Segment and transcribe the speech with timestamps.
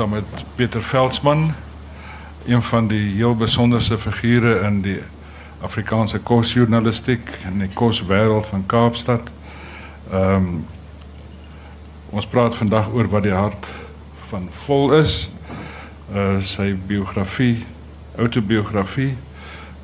[0.00, 1.54] saam met Pieter Veldsmann,
[2.46, 5.00] een van die heel besonderse figure in die
[5.60, 9.28] Afrikaanse kosjournalistiek en die koswêreld van Kaapstad.
[10.12, 10.64] Ehm um,
[12.10, 13.68] ons praat vandag oor wat die hart
[14.30, 15.28] van vol is.
[16.14, 17.66] Uh sy biografie,
[18.16, 19.12] autobiografie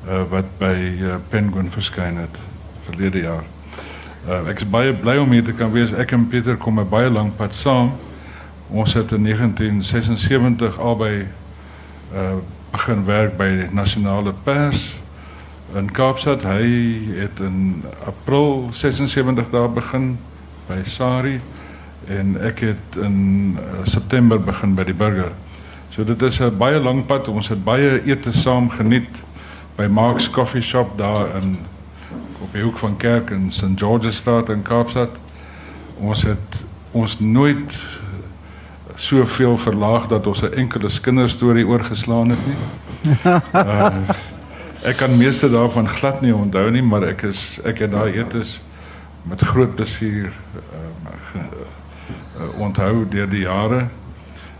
[0.07, 2.41] uh wat by uh, Penguin verskyn het
[2.89, 3.45] verlede jaar.
[4.25, 5.93] Uh, ek is baie bly om hier te kan wees.
[5.93, 7.93] Ek en Pieter kom 'n baie lank pad saam.
[8.69, 11.27] Ons het in 1976 albei
[12.13, 12.37] uh
[12.71, 14.99] begin werk by die nasionale pers
[15.75, 16.43] in Kaapstad.
[16.43, 16.67] Hy
[17.15, 20.17] het in April 76 daar begin
[20.67, 21.39] by Sari
[22.11, 25.31] en ek het in uh, September begin by die Burger.
[25.95, 27.27] So dit is 'n baie lang pad.
[27.27, 29.23] Ons het baie ete saam geniet
[29.75, 31.57] by Mark's Coffee Shop daar in
[32.41, 35.09] op die hoek van Kerk en St George's Straat in Kaapstad.
[35.99, 37.83] Ons het ons nooit
[38.97, 42.55] soveel verlaag dat ons 'n enkele kinderstorie oorgeslaan het nie.
[43.53, 43.95] Uh,
[44.89, 48.61] ek kan meeste daarvan glad nie onthou nie, maar ek is ek het daai etes
[49.21, 53.87] met groot plesier uh, uh, onthou deur die jare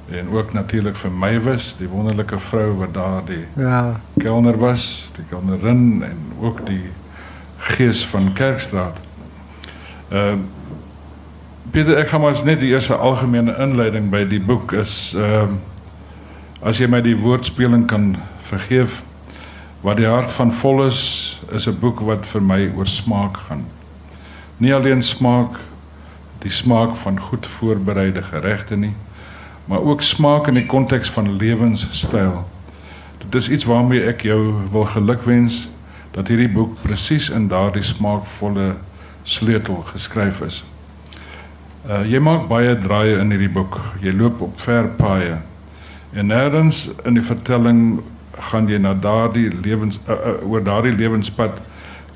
[0.10, 5.10] en ook natuurlik vir my was die wonderlike vrou wat daar die ja kelner was,
[5.16, 6.92] die kelnerin en ook die
[7.58, 9.00] gees van Kerkstraat.
[10.10, 10.57] Ehm uh,
[11.72, 16.68] Pieter, ek gaan maar net die eerste algemene inleiding by die boek is ehm uh,
[16.68, 18.06] as jy my die woordspeling kan
[18.48, 19.02] vergeef
[19.84, 21.00] wat die hart van vol is
[21.54, 23.66] is 'n boek wat vir my oor smaak gaan.
[24.58, 25.60] Nie alleen smaak
[26.40, 28.96] die smaak van goed voorbereide geregte nie,
[29.66, 32.48] maar ook smaak in die konteks van lewenstyl.
[33.18, 35.70] Dit is iets waarmee ek jou wil gelukwens
[36.12, 38.76] dat hierdie boek presies in daardie smaakvolle
[39.24, 40.64] sleutel geskryf is.
[41.88, 43.78] Uh jy maak baie draaie in hierdie boek.
[44.04, 45.38] Jy loop op ver paaie.
[46.12, 48.02] En nêrens in die vertelling
[48.50, 51.62] gaan jy na daardie lewens uh, uh, oor daardie lewenspad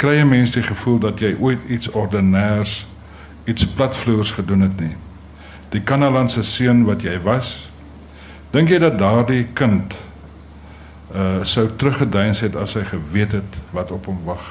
[0.01, 2.81] kry jy mense die gevoel dat jy ooit iets ordinêrs,
[3.45, 4.95] iets platvloers gedoen het nie.
[5.71, 7.53] Die Kanalandse seun wat jy was,
[8.51, 9.95] dink jy dat daardie kind
[11.15, 14.43] uh sou teruggedeins het as hy geweet het wat op hom wag?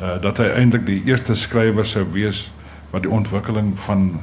[0.00, 2.46] Uh dat hy eintlik die eerste skrywer sou wees
[2.92, 4.20] wat die ontwikkeling van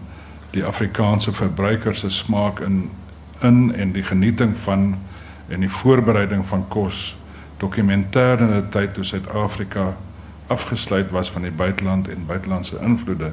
[0.54, 2.90] die Afrikaanse verbruiker se smaak in
[3.42, 4.98] in en die genieting van
[5.48, 7.18] en die voorbereiding van kos
[7.58, 9.94] dokumentêr in 'n tyd toe Suid-Afrika
[10.48, 13.32] afgesluit was van die buiteland en buitelandse invloede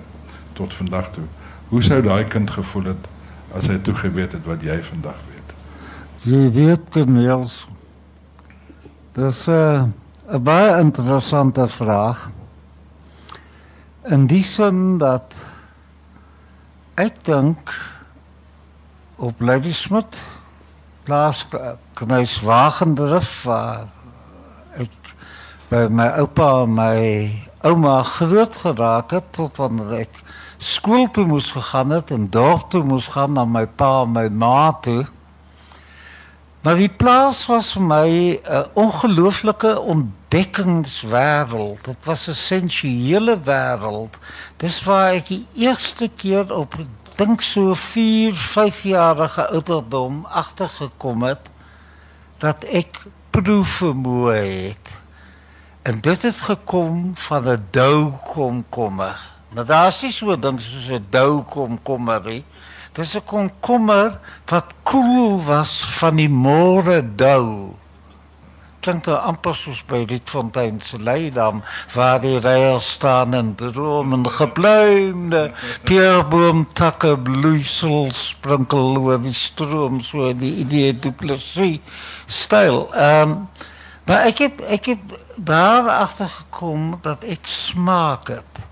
[0.53, 1.25] tot vandag toe.
[1.69, 3.09] Hoe sou daai kind gevoel het
[3.57, 5.55] as hy toe geweet het wat jy vandag weet?
[6.21, 7.69] Jy weet genoeg.
[9.13, 12.31] Dis 'n uh, baie interessante vraag.
[14.07, 15.35] In die sin dat
[16.95, 17.73] ek dink
[19.19, 20.21] op Lady Smith
[21.03, 21.41] plaas
[21.99, 23.89] knuis wagendrif waar
[24.79, 25.11] ek
[25.73, 27.01] by my oupa en my
[27.67, 30.23] ouma groot geraak het tot wanneer ek
[30.63, 34.29] skool toe moes gegaan het en dorp toe moes gaan na my pa en my
[34.31, 35.03] ma toe.
[36.67, 41.85] Maar die plaas was vir my 'n ongelooflike ontdekkingswêreld.
[41.85, 44.19] Dit was 'n sensuele wêreld.
[44.57, 46.75] Dis waar ek die eerste keer op
[47.15, 51.51] dink so 4, 5 jarige ouderdom agtergekom het
[52.39, 55.01] dat ek proefvermoë het.
[55.83, 59.21] En dit het gekom van 'n dou komkommer.
[59.49, 62.45] Nou daar is nie so 'n ding soos 'n dou komkommer nie.
[62.97, 64.19] Dis 'n komkommer
[64.51, 67.77] wat koel was van die môre dou.
[68.81, 71.61] Klink dit amper soos by Rietfontein se Leidam
[71.95, 75.43] waar die reël staan en droom en gebloemde
[75.85, 81.83] pierboom takke bloeisel sprinkel oor die stroom so die idee duplisie
[82.27, 82.89] styl.
[82.95, 83.35] Ehm
[84.07, 85.05] maar ek het ek het
[85.37, 88.65] daar agter gekom dat ek smaak het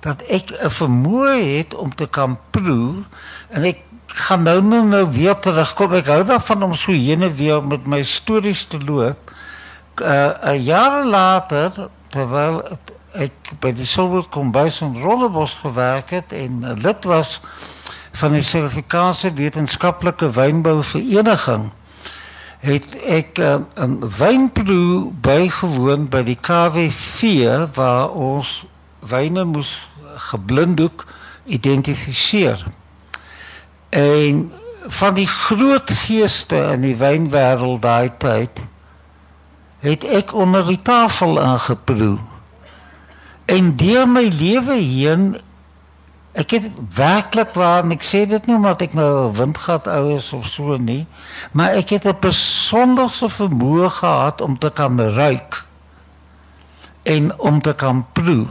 [0.00, 3.04] dat ek 'n vermoë het om te kan proe
[3.50, 5.94] en ek gaan nou nou, nou weer terugkom.
[5.94, 9.32] Ek hou daarvan om so heen en weer met my stories te loop.
[10.00, 12.62] Uh 'n jaar later terwyl
[13.12, 17.40] ek by die Silver Kombuis in Rondebos gewerk en lid was
[18.12, 21.70] van die Suid-Afrikaanse Wetenskaplike Wynbou Vereniging
[22.60, 28.66] het ek uh, 'n wynproe bygewoon by die KW4 waar ons
[29.06, 29.78] wyne moes
[30.30, 31.06] geblinddoek
[31.46, 32.66] identifiseer.
[33.88, 34.52] En
[34.88, 38.66] van die groot geeste in die wynwêreld daai tyd
[39.78, 42.18] het ek onder die tafel aangeproe.
[43.46, 45.36] En deur my lewe heen
[46.38, 50.32] Ek het werklik waar en ek sê dit nie omdat ek nou 'n windgat is
[50.32, 51.06] of so nie,
[51.52, 55.64] maar ek het 'n besonderse vermoë gehad om te kan ruik
[57.02, 58.46] en om te kan proe.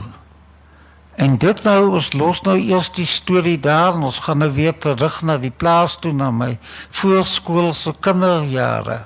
[1.18, 4.76] En dit nou ons los nou eers die storie daar en ons gaan nou weer
[4.78, 6.52] terug na die plaas toe na my
[6.94, 9.00] voorskoolse kinderjare.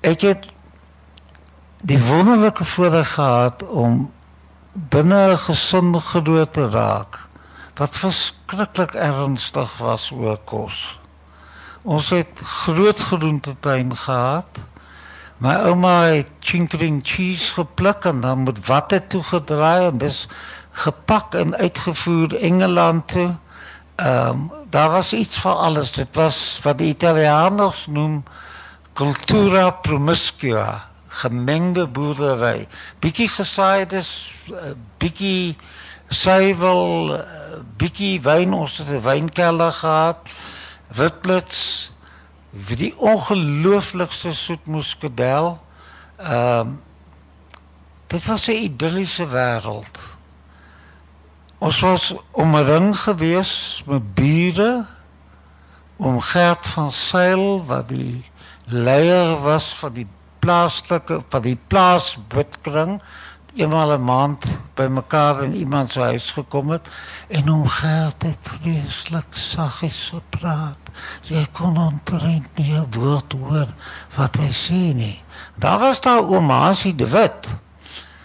[0.00, 0.48] Ek het
[1.84, 4.06] die wonderlike voorreg gehad om
[4.72, 7.20] binne 'n gesin groot te raak
[7.76, 10.98] wat verskriklik ernstig was oor kos.
[11.82, 14.64] Ons het groot groentetuin gehad.
[15.42, 20.28] Ouma het chinkering cheese gepluk en dan met watte toegedraai en dis
[20.70, 23.34] gepak en uitgevoer Engeland toe.
[23.96, 24.38] Ehm
[24.70, 25.92] daar was iets van alles.
[25.92, 28.22] Dit was wat die Italianers noem
[28.92, 32.66] cultura promiscua gemengde boerdery.
[32.98, 35.56] Bietjie gesaaide, eh, bietjie
[36.08, 37.22] suiwel, eh,
[37.76, 40.18] bietjie wyn, ons het 'n wynkelder gehad.
[40.88, 41.95] Witblits vir
[42.76, 45.58] die ongelooflikste soetmuskadel.
[46.16, 46.82] Ehm um,
[48.06, 49.98] dit was 'n idilliese wêreld.
[51.58, 54.86] Ons was omring gewees met bure
[55.96, 58.24] om Gert van Sail wat die
[58.64, 60.06] leier was van die
[60.38, 63.00] plaaslike van die plaas bidkring
[63.56, 66.88] eenmal 'n maand bymekaar in iemand se huis gekom het
[67.28, 70.78] en hom geld het vreeslik saggies gepraat.
[71.22, 73.68] Jy kon ontrent nie woord hoor
[74.16, 75.22] wat hy sê nie.
[75.54, 77.56] Daar was daar oom Hasie de Wit.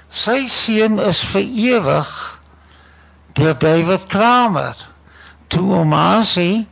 [0.10, 2.42] Sy seun is vir ewig
[3.33, 4.75] deur David Kramer.
[5.48, 6.68] Toe oom Hasie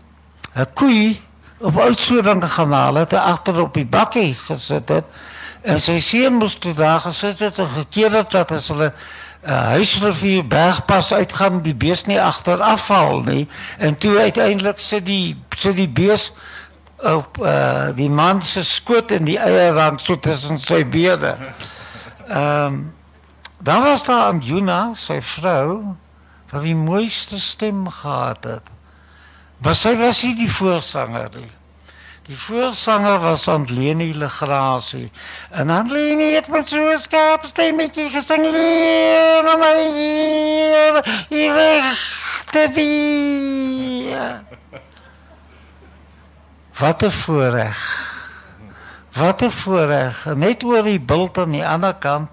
[0.56, 1.22] 'n koei
[1.58, 5.06] op uitsoering gemaak het, agter op die bakkie gesit het
[5.70, 8.94] En sy seun moes toe daar gesit het en gekeer het dat as hulle 'n
[9.50, 13.48] uh, eh, huisrivier bergpas uitgaan die bees nie agter afval nie.
[13.78, 16.32] En toe uiteindelik sit die sit die bees
[16.98, 21.38] op uh, die man se skoot in die eierrand so tussen sy bene.
[22.28, 22.98] Ehm um,
[23.62, 25.96] dan was daar aan Juna, sy vrou,
[26.50, 28.70] wat die mooiste stem gehad het.
[29.58, 31.50] Maar sy was nie die voorsanger nie.
[32.30, 35.12] Die voorsanger was Antleni Legrasie.
[35.50, 38.44] En Antleni het met so 'n skerp stemmetjie gesing.
[38.52, 40.94] Leer my hier,
[41.30, 41.98] hier
[42.52, 44.14] te wie.
[46.78, 47.80] Wat 'n voorreg.
[49.14, 50.26] Wat 'n voorreg.
[50.36, 52.30] Net oor die bult aan die ander kant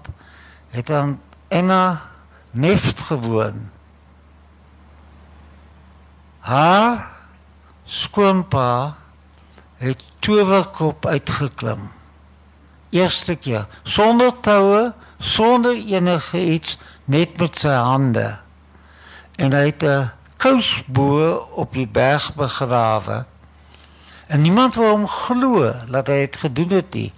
[0.69, 2.01] het dan Enna
[2.51, 3.69] Neft gewoon.
[6.39, 7.09] Haar
[7.85, 8.95] skoonpa
[9.77, 11.89] het towerkop uitgeklim.
[12.89, 18.37] Eerste keer sonder toue, sonder enige iets, net met sy hande.
[19.35, 23.25] En hy het 'n kousbo op die berg begrawe.
[24.27, 27.13] En niemand wou hom glo dat hy dit gedoen het nie.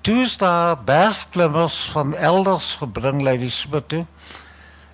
[0.00, 4.06] Toe is daar bergklimmers van elders gebring lei die smid toe.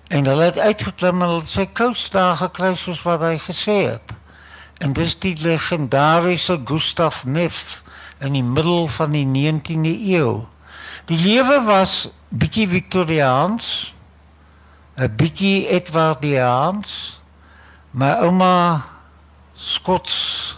[0.07, 4.20] En hulle het uitgeklim en sy kous daar gekry soos wat hy gesê het.
[4.81, 7.83] En dis die legendariese Gustav Neff
[8.17, 10.39] in die middel van die 19de eeu.
[11.05, 13.93] Die lewe was bietjie Victoriaans,
[14.97, 17.21] 'n bietjie Edwardiaans.
[17.91, 18.81] My ouma
[19.53, 20.57] Skots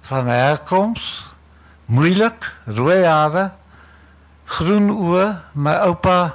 [0.00, 1.24] van herkoms,
[1.86, 3.52] moeilik, rooi hare,
[4.44, 6.34] groen oë, my oupa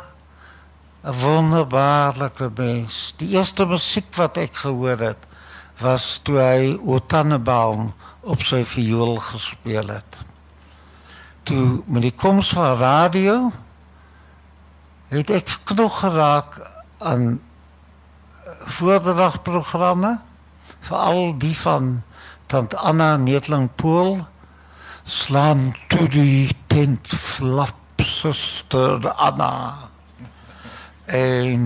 [1.04, 3.14] 'n wonderbaarlike mens.
[3.18, 5.27] Die eerste musiek wat ek gehoor het,
[5.82, 7.92] was toe hy O Tannenbaum
[8.22, 10.20] op sy viool gespeel het.
[11.48, 13.36] Toe met die koms van radio
[15.14, 16.58] het ek knoeg geraak
[16.98, 17.38] aan
[18.78, 20.18] voordragprogramme
[20.88, 22.02] veral die van
[22.52, 24.20] tant Anna Netling Pool
[25.04, 29.90] slaan toe die tent flap suster Anna
[31.06, 31.64] en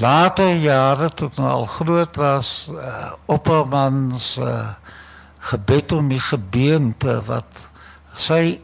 [0.00, 4.74] later jare toe ek nou al groot was uh, oppermans uh,
[5.50, 7.60] gebed om die gebeente wat
[8.18, 8.58] sy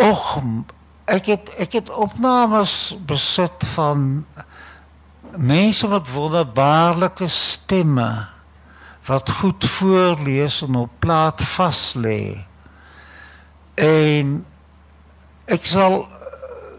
[0.00, 0.26] och
[1.10, 4.24] ek het ek het opnames besit van
[5.36, 8.10] mense wat wonderbaarlike stemme
[9.06, 12.36] wat goed voorlees en op plaat vas lê.
[13.74, 14.34] En
[15.50, 16.04] ek sal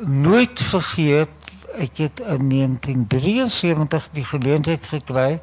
[0.06, 1.41] nooit vergeet
[1.78, 5.40] ek het in 1973 die geleentheid gekry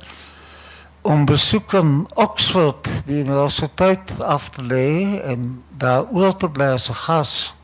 [1.02, 6.88] om besoek aan Oxford die universiteit af te lê en daar oor te bly as
[6.90, 7.54] 'n gas.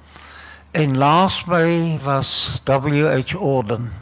[0.71, 3.93] En laas my was WH Orden.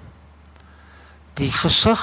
[1.35, 2.02] Die gesig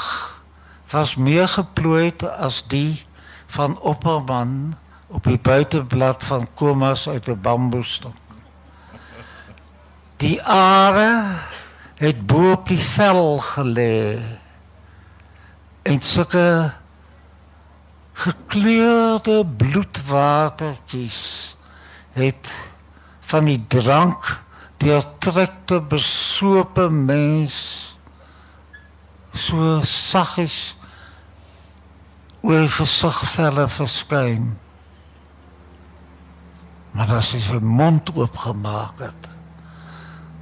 [0.90, 3.06] was meer geplooi as die
[3.46, 4.76] van Opperman
[5.08, 8.16] op die buiteblad van Komas uit 'n bamboestok.
[10.18, 11.36] Die are
[12.00, 14.20] het bo op die vel gelê.
[15.84, 16.72] En sulke
[18.20, 21.22] gekleurde bloedwatertjies
[22.16, 22.52] het
[23.32, 24.32] van die drank
[24.80, 27.56] deurtrekte besope mens
[29.36, 30.76] so saggies
[32.42, 34.54] oor gesigvelle verskyn.
[36.96, 39.28] Maar as hy sy mond oopgemaak het,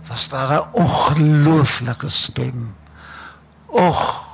[0.07, 2.75] was daar 'n ongelooflike stem.
[3.65, 4.25] Och,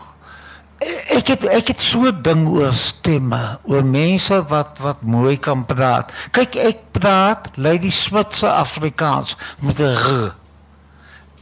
[1.07, 6.11] ek het ek het so ding oor stemme, oor mense wat wat mooi kan praat.
[6.31, 10.35] Kyk, ek praat Lady Smith se Afrikaans met 'n r.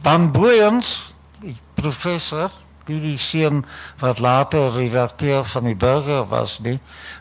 [0.02, 2.50] Van Boyens, die professor
[2.88, 3.62] die die seun
[4.00, 6.78] wat later redakteur van die burger was nie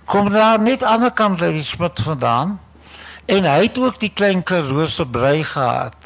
[0.10, 2.58] kom daar net aan die ander kant uit die smit vandaan
[3.32, 6.01] en hy het ook die klein karoose brei gehad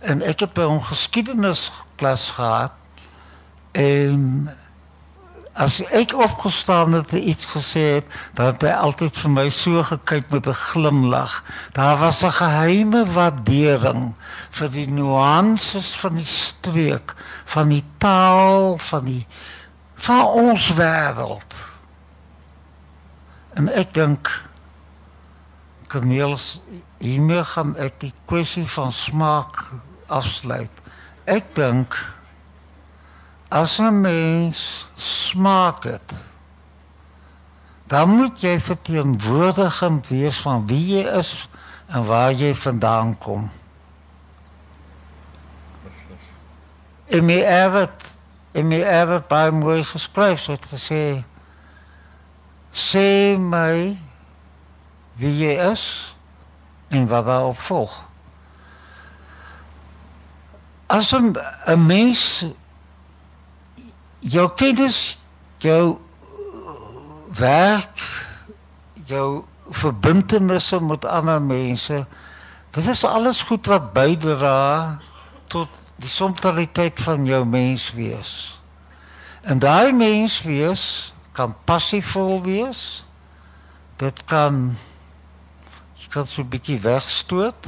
[0.00, 2.72] en ek het by hom geskiedenis klas gehad
[3.72, 4.48] en
[5.56, 9.82] as ek opgestaan het en iets gesê het, dan het hy altyd vir my so
[9.88, 11.44] gekyk met 'n glimlag.
[11.72, 14.14] Daar was 'n geheime waardering
[14.50, 19.26] vir die nuances van die streek, van die taal, van die
[19.94, 21.54] van ons wêreld.
[23.54, 24.28] En ek dink
[25.86, 26.60] Cornelis
[26.98, 29.70] hiermee gaan ek die kwessie van smaak
[30.06, 30.82] afsluit.
[31.24, 31.94] Ek dink
[33.48, 36.14] as 'n mens smaak het,
[37.86, 41.48] dan moet jy verteenwoordigend wees van wie jy is
[41.86, 43.50] en waar jy vandaan kom.
[47.06, 47.38] En my
[47.78, 48.14] het
[48.52, 51.22] en my het baie mooi geskryf het gesê
[52.72, 54.05] sê my
[55.16, 55.84] wie jy is
[56.88, 58.04] en wat daarop volg.
[60.86, 62.46] As 'n mens
[64.18, 65.18] jou kennis,
[65.58, 65.98] jou
[67.38, 68.00] werk,
[69.04, 72.06] jou verbintenisse met ander mense,
[72.70, 74.98] dit is alles goed wat bydra
[75.46, 78.60] tot die somtaliteit van jou menswees.
[79.46, 83.04] En daai menswees kan passievol wees.
[83.96, 84.76] Dit kan
[86.06, 87.66] jy kan so 'n bietjie wegstoot.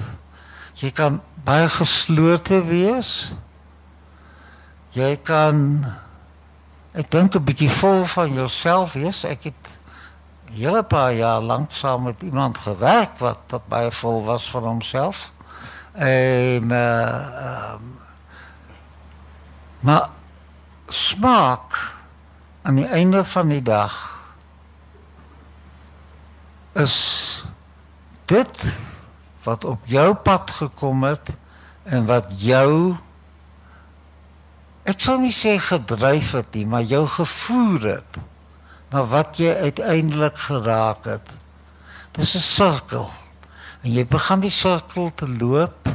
[0.78, 3.35] Jy kan baie geslote wees.
[4.95, 5.85] Jy kan
[6.95, 9.25] ek dink 'n bietjie vol van jouself wees.
[9.25, 9.64] Ek het
[10.54, 15.33] hele paar jaar lank saam met iemand gewerk wat tot baie vol was van homself.
[15.92, 17.99] En uh um,
[19.80, 20.11] maar
[20.88, 21.97] smaak
[22.62, 23.95] aan die einde van die dag
[26.73, 26.97] is
[28.28, 28.64] dit
[29.47, 31.37] wat op jou pad gekom het
[31.88, 32.97] en wat jou
[34.88, 38.20] ek sal nie sê gedryf het nie, maar jou gevoer het
[38.92, 41.35] na wat jy uiteindelik geraak het.
[42.16, 43.11] Dis 'n sirkel.
[43.85, 45.88] En jy begin die sirkel te loop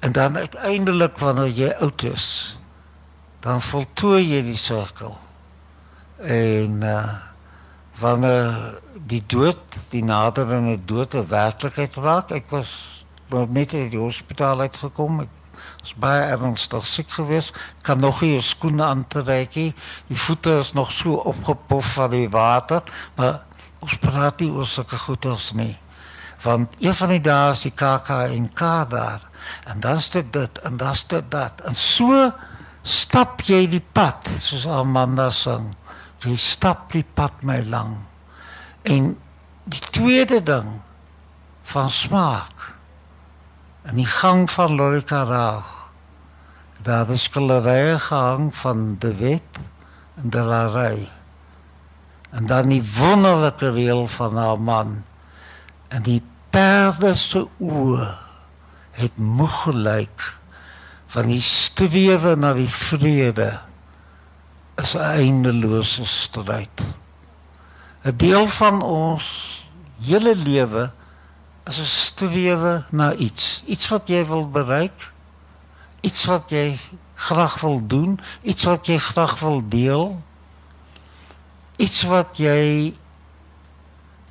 [0.00, 2.56] en dan uiteindelik wanneer jy oud is,
[3.40, 5.18] dan voltooi jy die sirkel.
[6.22, 7.29] En uh
[8.00, 12.70] wanneer die dood, die naderende dood 'n werklikheid raak, ek was
[13.28, 15.20] net uit die hospitaal uitgekom.
[15.20, 15.28] Ek
[15.84, 17.54] is baie ernstig siek geweest.
[17.82, 19.74] Kan nog nie skoene aantrek nie.
[20.06, 22.82] Die voete is nog so opgepof van die water,
[23.16, 23.42] maar
[23.78, 25.76] ons praat nie oor sulke goeters nie.
[26.42, 29.20] Want een van die dae is die KK en K daar.
[29.64, 31.60] En dan is dit dit en dan is dit dat.
[31.64, 32.30] En so
[32.82, 35.74] stap jy die pad, soos Amanda sing.
[36.20, 37.96] Jy stap die pad my lang.
[38.84, 39.14] En
[39.64, 40.80] die tweede ding
[41.72, 42.66] van smaak
[43.88, 45.68] in die gang van Lorika Raag.
[46.84, 49.60] Daar is skilderye gehang van De Wet
[50.20, 51.08] en De La Rey.
[52.30, 55.04] En dan die wonderlike reël van haar man.
[55.88, 58.12] En die perde se oë
[59.00, 60.28] het moeg gelyk
[61.10, 63.52] van die strewe na die vrede
[64.82, 66.76] is 'n eindelose stryd.
[68.04, 69.24] 'n Deel van ons
[70.00, 70.90] hele lewe
[71.66, 75.12] is 'n strewe na iets, iets wat jy wil bereik,
[76.00, 76.78] iets wat jy
[77.14, 80.22] graag wil doen, iets wat jy graag wil deel,
[81.76, 82.94] iets wat jy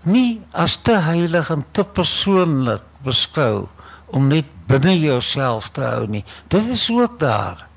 [0.01, 3.68] nie as te heilig en te persoonlik beskou
[4.06, 6.24] om net binne jouself te hou nie.
[6.48, 7.68] Dit is ook daar.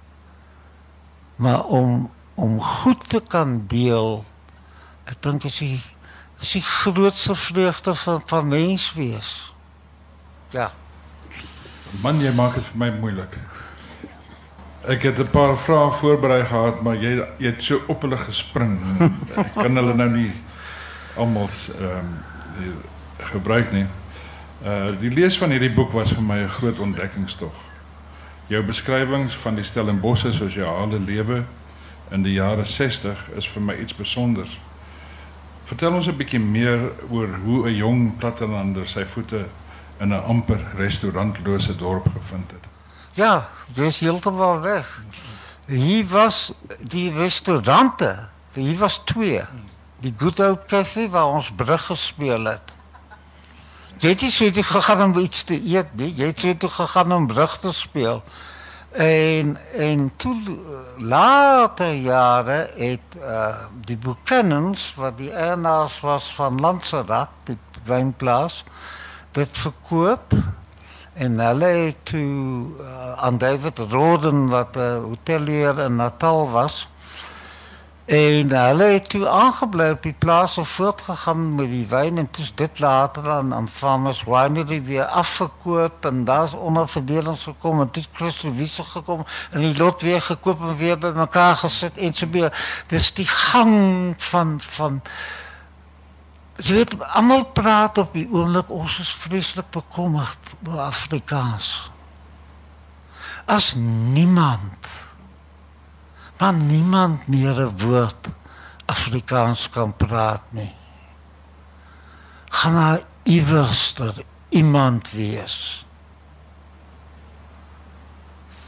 [1.37, 4.25] Maar om om goed te kan deel
[5.13, 5.75] Ek dink as jy
[6.43, 9.31] is die grootste vreugde van van mens wees.
[10.55, 10.71] Ja.
[12.03, 13.37] Man, jy maak dit vir my moeilik.
[14.91, 18.79] Ek het 'n paar vrae voorberei gehad, maar jy jy het so op hulle gespring.
[19.55, 20.33] Kan hulle nou nie
[21.17, 21.49] almal
[21.79, 22.15] ehm
[23.33, 23.87] gebruik nie.
[24.65, 27.55] Uh die lees van hierdie boek was vir my 'n groot ontdekkingstog.
[28.47, 31.45] Jou beskrywings van die Stellenbosse sosiale lewe
[32.13, 34.59] in die jare 60 is vir my iets spesiaals.
[35.65, 39.47] Vertel ons 'n bietjie meer oor hoe 'n jong plattelander sy voete
[40.01, 42.69] in 'n amper restaurantlose dorp gevind het.
[43.15, 45.05] Ja, dis heeltemal weg.
[45.67, 49.43] Hier was die restaurante, hier was twee.
[50.01, 52.75] Die Good Old Cafe waar ons brug gespeel het.
[54.03, 56.71] Jy het nie so toe gegaan om iets te eet nie, jy het so toe
[56.71, 58.23] gegaan om brug te speel.
[58.93, 60.37] En en toe
[60.99, 68.65] later jare het uh, die Buchanans wat die eienaars was van Lanserat, die wynplaas,
[69.31, 70.33] dit verkoop.
[71.15, 76.89] En hulle uh, aan David Roden wat uh, hotelier in Natal was
[78.05, 82.47] en hulle het toe aangebly op die plaas en voortgegaan met die wyn en toe
[82.55, 88.53] dit later aan aan Farmers Winery weer afgekoop en daar's onderverdelings gekom en dit Christo
[88.53, 93.15] Wiese gekom en die lot weer gekoop en weer bymekaar gesit en so weer dis
[93.15, 95.01] die gang van van
[96.63, 101.91] Jy weet almal praat op die oomblik ons is vreeslik bekommerd oor Afrikaans.
[103.45, 103.73] As
[104.13, 104.91] niemand
[106.43, 108.29] van niemand meer 'n woord
[108.85, 110.75] Afrikaans kan praat nie.
[112.51, 113.95] Gaan daar iewers
[114.49, 115.87] iemand wees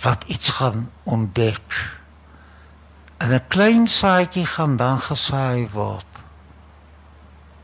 [0.01, 1.99] wat iets gaan ontdek.
[3.17, 6.13] En 'n klein saadjie gaan dan gesaai word.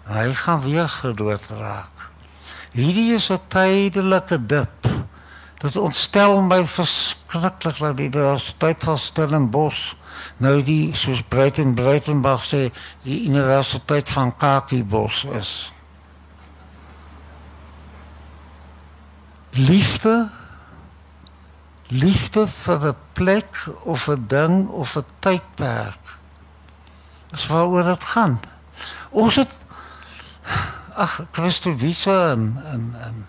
[0.05, 1.97] Hy gaan weer gedood raak.
[2.73, 5.00] Hierdie is 'n tydelike dip.
[5.61, 9.93] Dit ontstel my verskriklik dat die Universiteit van Stellenbosch
[10.37, 12.63] nou die soos Breiten Breitenberg sê
[13.05, 15.51] die Universiteit van Kakibos is.
[19.51, 20.31] Liefde
[21.91, 26.19] liefde vir 'n plek of 'n ding of 'n tydperk.
[27.27, 28.41] Dis waaroor dit gaan.
[29.11, 29.65] Ons het
[30.95, 33.27] ag Christo Wiese en en en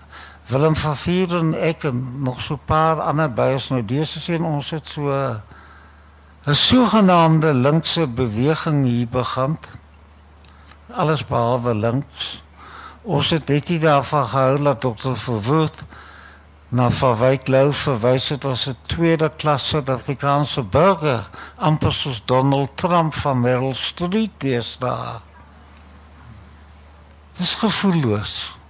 [0.52, 4.44] Willem van Vier en ek en nog so 'n paar ander byes nou dese sien
[4.44, 5.08] ons het so
[6.46, 9.58] 'n sogenaamde linkse beweging hier begin.
[10.94, 12.44] Alles behalwe links.
[13.02, 15.84] Ons het dit nie daarvan gehou dat dokter Verwoerd
[16.70, 23.14] na Verwyk Lou verwys het as 'n tweede klas Suid-Afrikaanse burger, amper soos Donald Trump
[23.14, 25.20] van Meryl Streep deesdae.
[27.38, 28.61] Dis gevoelloos.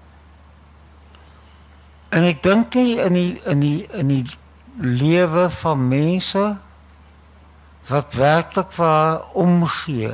[2.12, 4.26] En ek dink nie in die in die in die
[4.82, 6.43] lewe van mense
[7.88, 10.12] wat werklik waar omgee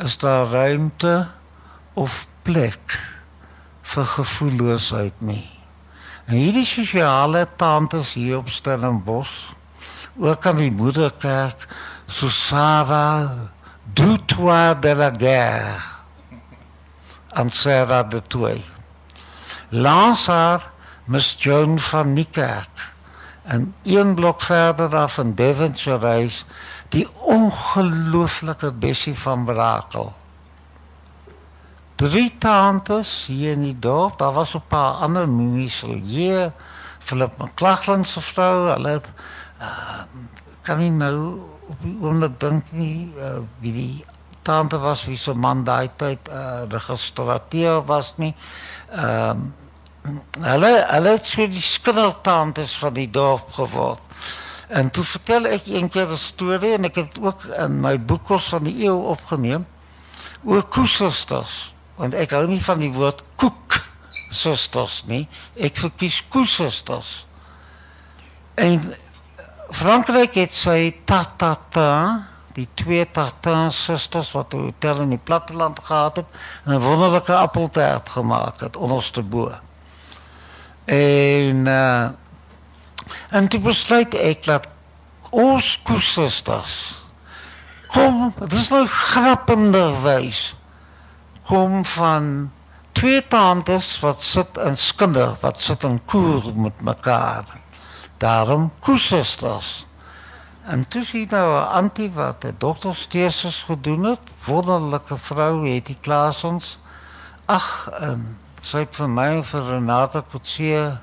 [0.00, 1.28] is daar ruimte
[1.92, 2.96] of plek
[3.92, 5.48] vir gevoelloosheid nie.
[6.24, 9.52] En hierdie sosiale tantes hier op Stellenbosch,
[10.16, 11.66] ook aan die moederkerk,
[12.06, 13.50] so Sarah
[13.84, 15.78] Dutoit de la Guerre
[17.34, 18.60] aan Sarah de Tooi.
[19.70, 20.70] Langs haar
[21.04, 22.94] Miss Joan van Niekerk
[23.42, 26.44] en een blok verder af in Devonshire reis
[26.88, 30.12] die ongelooflike Bessie van Brakel.
[31.94, 36.52] Drie tantes hier in die dorp, daar was 'n paar ander mumies, hier
[36.98, 39.12] Philip McLachlan se vrou, hulle het
[39.60, 40.02] uh,
[40.62, 44.04] kan nie nou op die oomblik dink nie uh, wie die
[44.42, 48.34] tante was wie se man daai tyd uh, registrateur was nie.
[48.90, 49.54] Ehm um,
[50.40, 54.00] hulle hulle het so die skillertantes van die dorp geword.
[54.68, 58.48] En toe vertel ek een keer 'n storie en ek het ook in my boekels
[58.48, 59.66] van die eeu opgeneem
[60.44, 61.74] oor koesusters.
[61.96, 63.80] Want ek hou nie van die woord koek
[64.30, 65.28] susters nie.
[65.56, 67.26] Ek verkies koesusters.
[68.54, 68.94] En
[69.70, 71.90] Frankryk het sy tatata
[72.56, 76.26] die twee Tartan susters wat 'n hotel in die platteland gehad het
[76.64, 79.52] en 'n wonderlike appeltaart gemaak het onderste bo.
[80.90, 82.08] En uh
[83.30, 84.66] en toe besluit ek dat
[85.30, 86.74] ons kususters
[87.90, 90.40] kom, dit is nou grappenderwys
[91.46, 92.50] kom van
[92.98, 97.46] twee tantes wat sit in skinder, wat sit in koer met mekaar.
[98.18, 99.84] Daarom kususters
[100.70, 105.96] En toe sien nou 'n antie wat 'n doktersteesus gedoen het, wonderlike vrou, het die
[106.00, 106.78] Klasons.
[107.44, 110.98] Ag, en sy het vir my en vir Renata Kutsie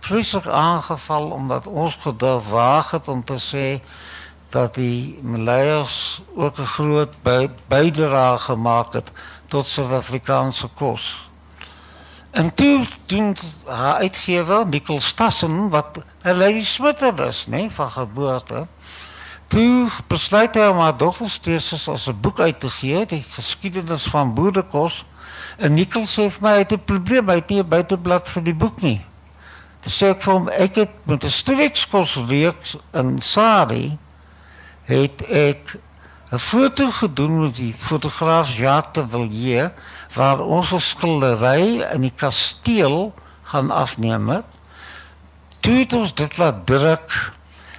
[0.00, 3.80] vreeslik aangeval omdat ons gedurf waag het om te sê
[4.50, 9.02] dat die Maleiers ook 'n groot by, bydrae
[9.48, 11.28] tot Suid-Afrikaanse kos.
[12.30, 18.66] En toe doen haar uitgewer Nicole Stassen wat 'n Lady Smitter is, nee, van geboorte.
[19.46, 24.34] Toe besluit hy om haar dogtersteeses as 'n boek uit te gee, die geskiedenis van
[24.34, 25.04] boerekos.
[25.58, 28.42] En Nicole sê vir my hy het 'n probleem, hy het nie 'n buiteblad vir
[28.42, 29.00] die boek nie.
[29.82, 33.98] Toe sê ek vir hom ek het met 'n streekskos week in Sari
[34.84, 35.78] het ek
[36.30, 39.72] 'n foto gedoen met die fotograaf Jacques de Villiers
[40.14, 44.46] waar ons 'n skildery in die kasteel gaan afneem het.
[45.60, 47.34] Toe het ons dit laat druk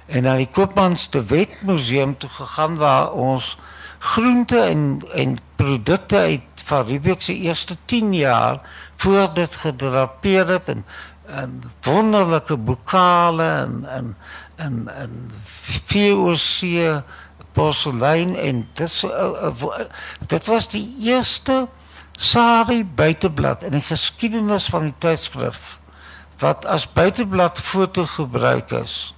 [0.06, 3.56] en na die Koopmans de Wet museum toe gegaan waar ons
[3.98, 8.60] groente en en produkte uit van Riebeeck se eerste 10 jaar
[8.96, 10.84] voor dit gedrapeer het en
[11.30, 14.16] en wonderlike bokale en en
[14.56, 17.02] en en VOC
[17.52, 19.10] porselein en dit uh,
[19.42, 19.86] uh,
[20.26, 21.68] dit was die eerste
[22.18, 25.78] Sari buiteblad in die geskiedenis van die tydskrif
[26.40, 29.14] wat as buiteblad foto gebruik is.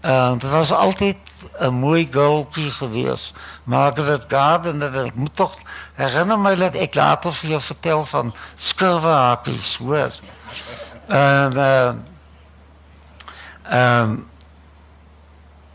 [0.00, 1.16] En dit was altyd
[1.58, 3.32] 'n mooi girltjie gewees.
[3.64, 5.58] Margaret Gardner, ek moet tog
[5.94, 10.12] herinner my dat ek later vir jou vertel van skilwerhakies, hoor.
[11.06, 11.96] En ehm
[13.70, 14.16] ehm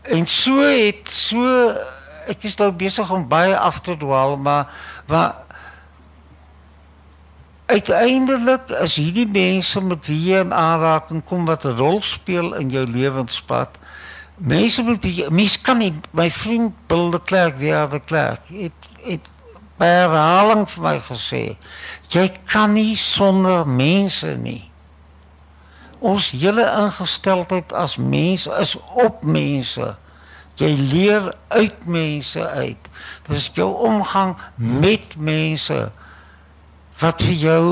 [0.02, 1.72] en so het so
[2.26, 4.66] ek is nou besig om baie af te dwaal, maar
[5.06, 5.34] maar
[7.66, 12.70] Uiteindelik is hierdie mense met wie jy in aanraking kom wat 'n rol speel in
[12.70, 13.74] jou lewenspad.
[14.36, 14.68] Nie
[16.12, 18.72] my vriend Bill de Klerk weer de Klerk het
[19.02, 19.28] het
[19.78, 21.40] by herhaling vir my gesê
[22.12, 24.70] jy kan nie sonder mense nie.
[26.04, 29.96] Ons hele ingesteldheid as mens is op mense.
[30.60, 32.88] Jy leer uit mense uit.
[33.28, 35.80] Dis jou omgang met mense
[37.00, 37.66] wat vir jou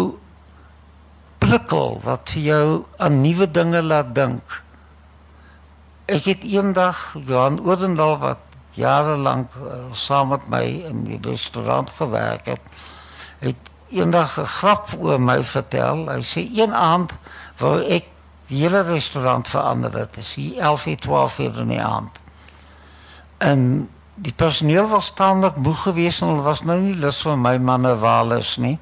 [1.44, 4.64] prikkel, wat vir jou aan nuwe dinge laat dink.
[6.04, 8.38] Ek het eendag Johan Oudendal wat
[8.76, 12.60] jare lank uh, saam met my in die restaurant gewerk het,
[13.40, 16.04] het eendag 'n grap oor my vertel.
[16.08, 17.16] Hy sê een aand
[17.56, 18.04] wou ek
[18.48, 19.90] die hele restaurant verander.
[19.90, 22.22] Dit is hier 11:00 12:00 in die aand.
[23.38, 27.56] En die personeel was taamlik moeg geweest en hulle was nou nie lus vir my
[27.56, 28.78] manne wales nie.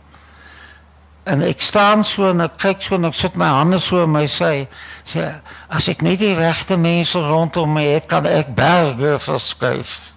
[1.25, 4.11] En ek staan so en ek kyk so en ek sit my hande so in
[4.11, 4.67] my sy.
[5.07, 5.29] Sê
[5.71, 10.13] as ek net die regte mense rondom my het, kan ek berge verskuif.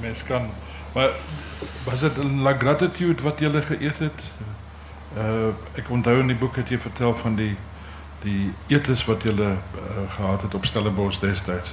[0.00, 0.50] Mens kan
[0.94, 1.10] maar
[1.84, 4.22] was dit la gratitude wat jy geëet het?
[5.16, 7.56] Uh ek onthou in die boek het jy vertel van die
[8.20, 9.54] die etes wat jy uh,
[10.16, 11.72] gehad het op Stellenbosch destyds.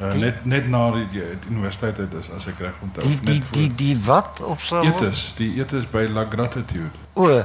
[0.00, 3.42] Uh, net net na die, die universiteit het is as ek reg onthou die, die,
[3.52, 6.96] die die wat op so etes die etes by La Gratitude.
[7.12, 7.44] O ehm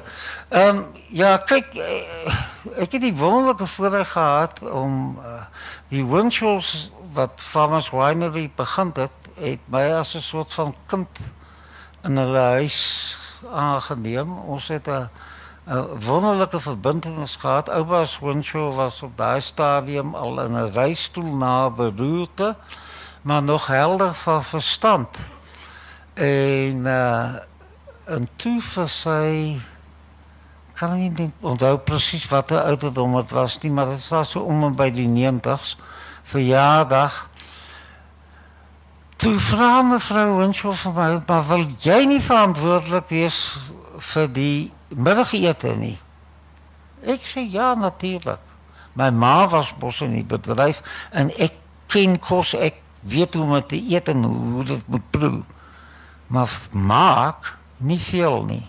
[0.62, 0.80] um,
[1.12, 2.38] ja kyk eh,
[2.86, 5.42] ek het die wonderlike voorreg gehad om uh,
[5.92, 11.20] die Winshows wat Farmers Winery begin het het my as 'n soort van kind
[12.08, 13.18] in hulle huis
[13.52, 14.32] aangeneem.
[14.48, 15.10] Ons het 'n
[15.66, 17.70] 'n wonderlike verbintenis gehad.
[17.70, 22.56] Ouma Swinshaw was op daai stadium al in 'n reistool na beroerte,
[23.22, 25.28] maar nog helder van verstand.
[26.14, 27.34] En uh
[28.06, 28.62] en toe
[30.74, 34.76] kan nie onthou presies wat die ouderdom was nie, maar dit was so om en
[34.76, 35.78] by die 90s
[36.24, 37.30] verjaardag.
[39.16, 43.40] Toe vra mevrou Winshaw vir my, maar wil jy nie verantwoordelik wees
[44.12, 45.98] vir die middagete nie.
[47.06, 48.42] Ek sê ja natuurlik.
[48.96, 50.82] My ma was mos in die bedryf
[51.12, 51.58] en ek
[51.92, 55.44] ken kos, ek weet hoe om te eet en hoe dit moet proe.
[56.28, 58.66] Maar maak nie veel nie.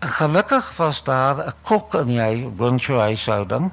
[0.00, 3.70] En gelukkig was daar 'n kok in die Goncho huishouding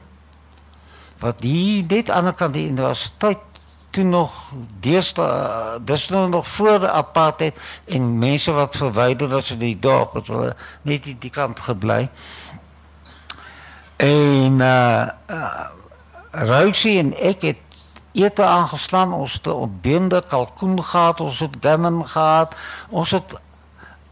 [1.20, 3.51] wat die net aan die kant die universiteit
[3.92, 4.32] toe nog
[4.80, 10.28] deesdae dis nou nog voor apartheid en mense wat verwyder was in die dorp het
[10.28, 12.10] hulle net die, die kant gebly.
[13.98, 15.68] En uh, uh
[16.32, 17.80] Rosie en ek het
[18.16, 22.56] ete aangeslaan ons het ontbeende kalkoen gehad, ons het gammon gehad,
[22.90, 23.36] ons het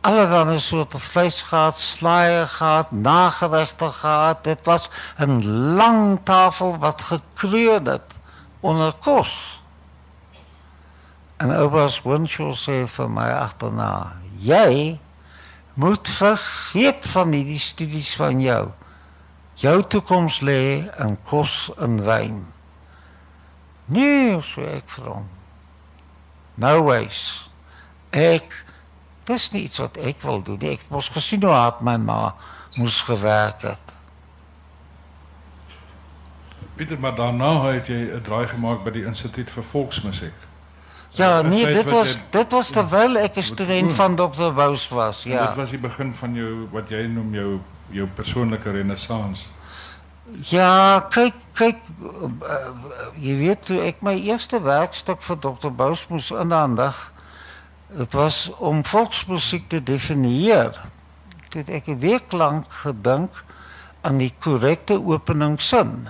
[0.02, 4.44] allerlei soorte vleis gehad, slaaië gehad, nageregte gehad.
[4.44, 5.44] Dit was 'n
[5.76, 8.20] lang tafel wat gekreud het
[8.60, 9.59] onder kos.
[11.40, 13.92] En oupa's Winshaw sê vir my agterna,
[14.44, 15.00] jy
[15.80, 18.64] moet vergeet van hierdie studies van jou.
[19.60, 20.62] Jou toekoms lê
[21.00, 22.42] in kos en wyn.
[23.88, 25.30] Nee, sê ek vir hom.
[26.60, 27.22] No ways.
[28.12, 28.52] Ek
[29.30, 30.68] dis nie iets wat ek wil doen.
[30.74, 32.20] Ek mos gesien hoe hard my ma
[32.76, 33.96] moes gewerk het.
[36.76, 40.49] Pieter, maar daarna het jy 'n draai gemaak by die Instituut vir Volksmusiek.
[41.12, 43.96] Ja, Uh, nee, tyd dit wat was jy- dit was terwyl ek 'n student doen.
[43.96, 44.52] van Dr.
[44.54, 45.24] Bous was.
[45.26, 45.46] En Ja.
[45.48, 47.60] Dit was die begin van jou wat jy noem jou
[47.92, 49.48] jou persoonlike renessans.
[50.42, 52.56] Ja, kyk, kyk, uh,
[53.18, 55.70] jy weet toe ek my eerste werkstuk vir Dr.
[55.72, 57.14] Bous moes inhandig,
[57.98, 60.72] dit was om volksmusiek te definieer.
[61.50, 63.44] Toe het ek 'n week lank gedink
[64.02, 66.08] aan die korrekte openingssin.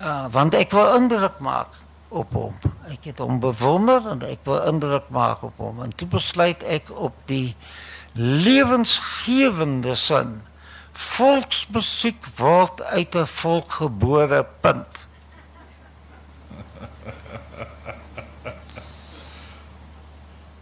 [0.00, 1.68] Uh, want ek wou indruk maak
[2.10, 2.54] op hom.
[2.90, 5.82] Ek het hom bewonder en ek wou indruk maak op hom.
[5.84, 7.54] En toe besluit ek op die
[8.18, 10.40] lewensgewende sin.
[10.92, 15.08] Volksmusiek word uit 'n volk gebore punt.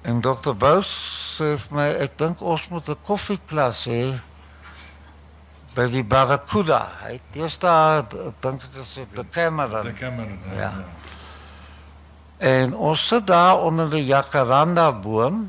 [0.02, 0.54] En Dr.
[0.56, 0.88] Bous
[1.36, 4.20] sê vir my ek dink ons moet 'n koffieklas hê
[5.74, 6.80] by die Barracuda.
[7.02, 8.02] Hy het eers daar
[8.40, 9.82] dink ek is dit die kamera.
[9.82, 10.38] Die Cameron.
[10.56, 10.72] Ja.
[12.38, 15.48] En ons sit daar onder die jacaranda boom.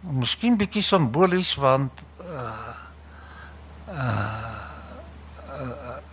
[0.00, 2.76] Miskien bietjie simbolies want uh
[3.92, 4.46] uh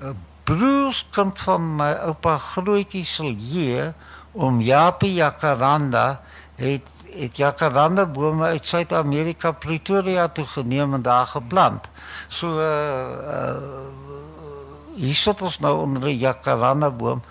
[0.01, 3.93] 'n broerskind van my oupa grootjie Silje
[4.31, 6.21] om Japie jacaranda
[6.55, 11.89] het het jacaranda bome uit Suid-Amerika Pretoria toe geneem en daar geplant.
[12.27, 12.67] So uh,
[13.35, 13.55] uh
[14.95, 17.23] hier sit ons nou onder 'n jacaranda boom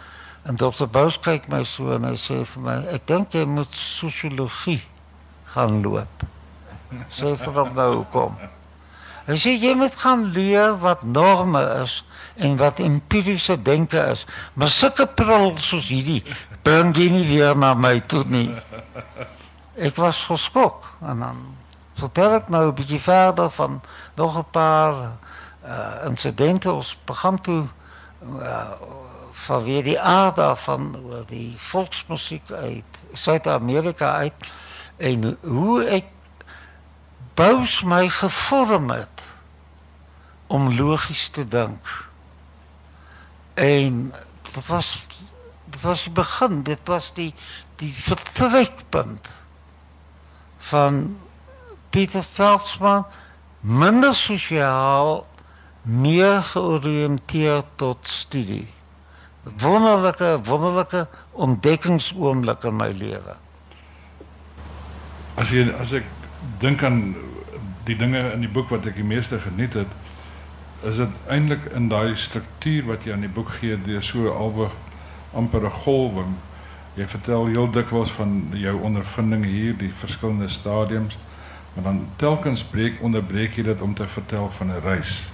[0.44, 0.87] en Dr.
[0.90, 4.83] Bous kyk my so en hy sê vir my ek dink jy moet sosiologie
[5.54, 6.26] gaan loop.
[7.11, 8.37] Sê vir hom nou hoekom.
[9.24, 12.02] Hy sê jy moet gaan leer wat norme is
[12.37, 14.26] en wat empiriese denke is.
[14.54, 16.20] Maar sulke prul soos hierdie
[16.66, 18.50] bring jy nie weer na my toe nie.
[19.80, 21.40] Ek was geskok en dan
[21.98, 23.80] vertel ek nou 'n bietjie verder van
[24.16, 24.94] nog 'n paar
[25.64, 27.62] uh, insidente ons begin toe
[28.22, 28.74] uh,
[29.35, 34.51] van weer die aard van oor die volksmusiek uit Suid-Amerika uit
[34.97, 36.11] en hoe ek
[37.35, 39.23] Bous my gevorm het
[40.47, 41.88] om logies te dink.
[43.55, 45.07] En dit was
[45.64, 47.35] dit was die begin, dit was die
[47.83, 49.31] die vertrekpunt
[50.70, 51.18] van
[51.90, 53.05] Pieter Veldsmann
[53.61, 55.27] minder sosiaal
[55.83, 58.68] meer georiënteerd tot studie.
[59.44, 63.37] Wonderlike wonderlike ontdekkingsoomblik in my lewe.
[65.35, 66.07] As jy as ek
[66.62, 67.14] dink aan
[67.85, 69.90] die dinge in die boek wat ek die meeste geniet het,
[70.85, 74.70] is dit eintlik in daai struktuur wat jy aan die boek gee deur so alwe
[75.37, 76.35] amper 'n golwing.
[76.94, 81.18] Jy vertel heel dikwels van jou ondervindinge hier, die verskillende stadiums,
[81.74, 85.24] maar dan telkens breek onderbreek jy dit om te vertel van 'n reis.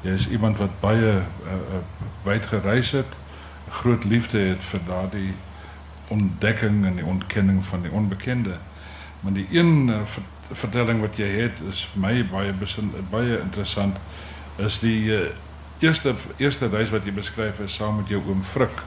[0.00, 1.80] Jy is iemand wat baie uh, uh,
[2.22, 3.16] wyd gereis het,
[3.70, 5.32] groot liefde vir daardie
[6.08, 8.58] ontdekking en die ontkenning van die onbekende.
[9.20, 13.96] Maar die een ver vertelling wat jy het is vir my baie besin, baie interessant
[14.62, 15.24] is die uh,
[15.82, 18.84] eerste eerste reis wat jy beskryf is saam met jou oom Frik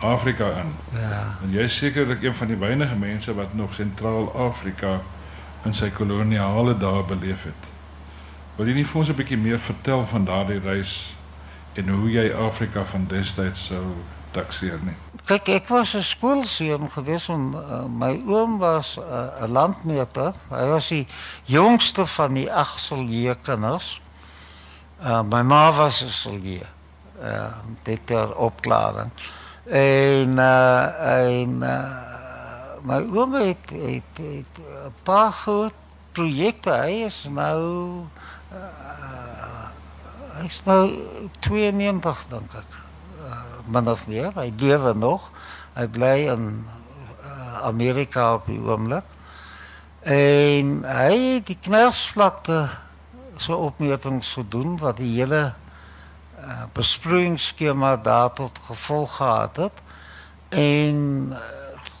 [0.00, 0.74] Afrika in.
[0.96, 1.38] Ja.
[1.42, 5.00] En jy is sekerlik een van die weinige mense wat nog Sentraal-Afrika
[5.64, 7.66] in sy koloniale dae beleef het.
[8.56, 11.16] Wil jy nie vir ons 'n bietjie meer vertel van daardie reis
[11.74, 13.84] en hoe jy Afrika van destyds sou
[14.30, 14.96] takseer nie?
[15.24, 20.34] Kyk, ek was 'n skoolseun gewees en uh, my oom was 'n uh, landmeter.
[20.50, 21.06] Hy was die
[21.44, 24.00] jongste van die agt Silje kinders.
[25.02, 26.66] Uh, my ma was 'n Silje.
[27.22, 27.52] Uh,
[27.82, 29.10] dit ter opklaring.
[29.64, 30.84] En uh,
[31.20, 32.10] en uh,
[32.82, 35.74] my oom het het 'n paar groot
[36.12, 36.70] projekte.
[36.70, 37.60] Hy is nou
[38.52, 38.79] uh,
[40.44, 40.84] is nou
[41.40, 42.78] 92 dink ek
[43.70, 44.32] min of meer.
[44.34, 45.30] Hy lewe nog.
[45.76, 49.06] Hy bly in uh, Amerika op die oomblik.
[50.02, 52.64] En hy het die knersvlakte
[53.40, 59.82] so opmetings gedoen wat die hele uh, besproeiingsskema daar tot gevolg gehad het.
[60.48, 60.96] En
[61.36, 61.42] uh,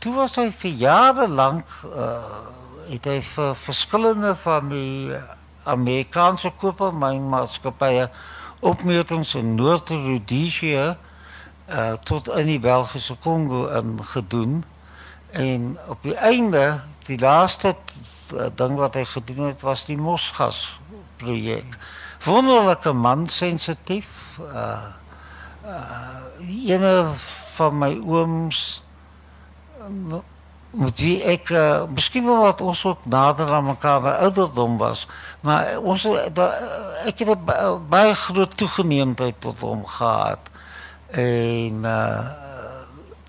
[0.00, 2.48] toe was hy vir jare lank uh,
[2.90, 5.20] het hy vir verskillende van die
[5.62, 8.08] Amerikaanse kopermynmaatskappye
[8.60, 10.96] opmetings in Noord-Rhodesië
[11.70, 14.64] uh, tot in die Belgische Congo ingedoen.
[15.30, 17.76] En op die einde, die laatste
[18.34, 20.78] uh, ding wat hij gedaan heeft, was die Mosgas
[21.16, 21.76] project.
[22.24, 24.38] Wonderlijke man, sensitief.
[24.40, 24.78] Uh,
[25.64, 27.10] uh, ene
[27.54, 28.84] van mijn ooms,
[30.70, 35.06] met wie ik, uh, misschien wel wat ons ook nader aan elkaar bij ouderdom was,
[35.40, 36.54] maar ons, da,
[37.04, 40.38] ik heb een baie groot toegeneemdheid tot hom gehad.
[41.10, 42.30] En uh,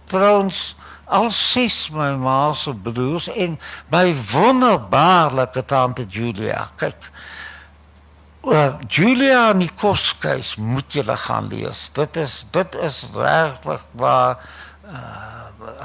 [0.03, 6.69] trouwens, al zes mijn ma's broers en mijn wonderbaarlijke tante Julia.
[6.75, 7.11] Kijk,
[8.87, 11.93] Julia kostkeis moet je gaan lezen.
[11.93, 14.37] Dit is, dit is werkelijk waar...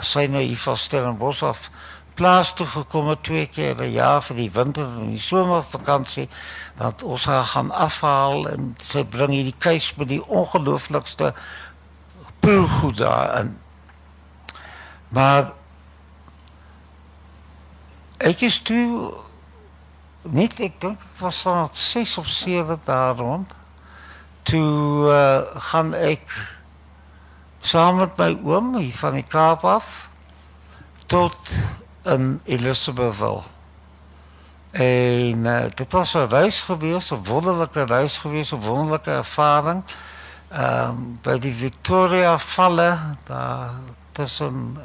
[0.00, 1.70] sy nou hier van Stellenbosch af
[2.16, 6.28] plaas toe gekom twee keer 'n jaar vir die winter en die somervakansie
[6.76, 11.34] want ons gaan afhaal en sy bring hierdie keis met die ongelooflikste
[12.40, 13.58] proegoed daarin.
[15.08, 15.52] Maar
[18.18, 19.12] ek is toe
[20.22, 23.54] net ek dink dit was van 6 of 7 daar rond
[24.42, 26.55] toe uh, gaan ek
[27.66, 30.08] saam met my oom van die Kaap af
[31.06, 31.36] tot
[32.02, 33.42] in Elizabethville.
[34.70, 39.82] En uh, dit was 'n reis geweest, 'n wonderlike reis geweest, 'n wonderlike ervaring.
[40.48, 43.70] Ehm by die Victoria Valle daar
[44.12, 44.84] tussen uh,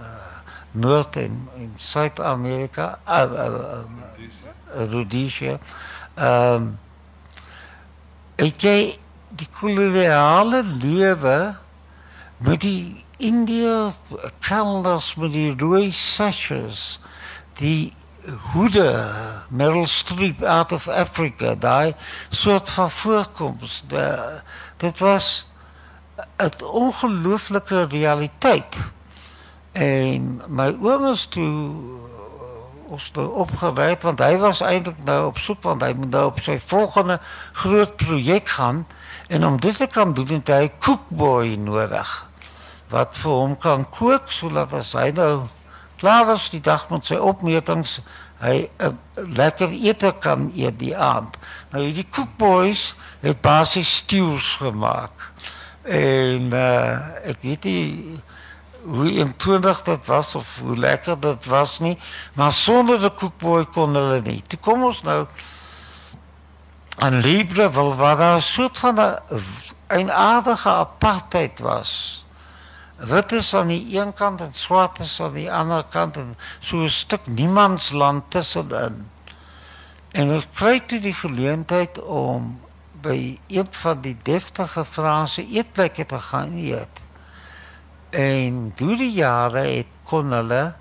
[0.71, 5.57] Noord en, Suid-Amerika, uh, uh, uh, Rhodesia.
[6.15, 6.79] Ehm um,
[9.35, 11.55] die koloniale lewe
[12.41, 13.93] met die India
[14.39, 16.99] kelders met die rooi sashes,
[17.61, 17.93] die
[18.51, 19.13] hoede,
[19.49, 21.93] Meryl Streep out of Africa, daai
[22.29, 23.83] soort van voorkoms.
[23.87, 24.41] De,
[24.77, 25.47] dit was
[26.37, 28.93] 'n ongelooflike realiteit.
[29.71, 31.73] En my oom is toe
[32.89, 36.39] ons toe opgewyd want hy was eintlik nou op soek want hy moet nou op
[36.39, 37.19] sy volgende
[37.51, 38.87] groot projek gaan
[39.27, 42.30] en om dit te kan doen het hy 'n cookboy nodig
[42.91, 45.47] wat vir hom kan kook sodat as hy nou
[46.01, 47.99] klaar is die dag met sy opmetings
[48.41, 48.97] hy 'n
[49.37, 51.37] lekker ete kan eet die aand.
[51.71, 55.31] Nou hierdie cookboys het basies stews gemaak.
[55.83, 58.19] En uh, ek weet nie
[58.81, 61.97] hoe eentonig dit was of hoe lekker dit was nie,
[62.33, 64.41] maar sonder die cookboy kon hulle nie.
[64.47, 65.27] Toe kom ons nou
[66.97, 69.17] aan Libreville waar daar 'n soort van 'n
[69.87, 72.20] eienaardige apartheid was
[73.01, 76.77] wit is aan die een kant en swart is aan die ander kant en so
[76.83, 79.07] 'n stuk niemandsland tussenin.
[80.11, 82.59] En ons kry toe die geleentheid om
[83.01, 87.01] by een van die deftige Franse eetplekke te gaan eet.
[88.09, 90.73] En deur die jare het kon hulle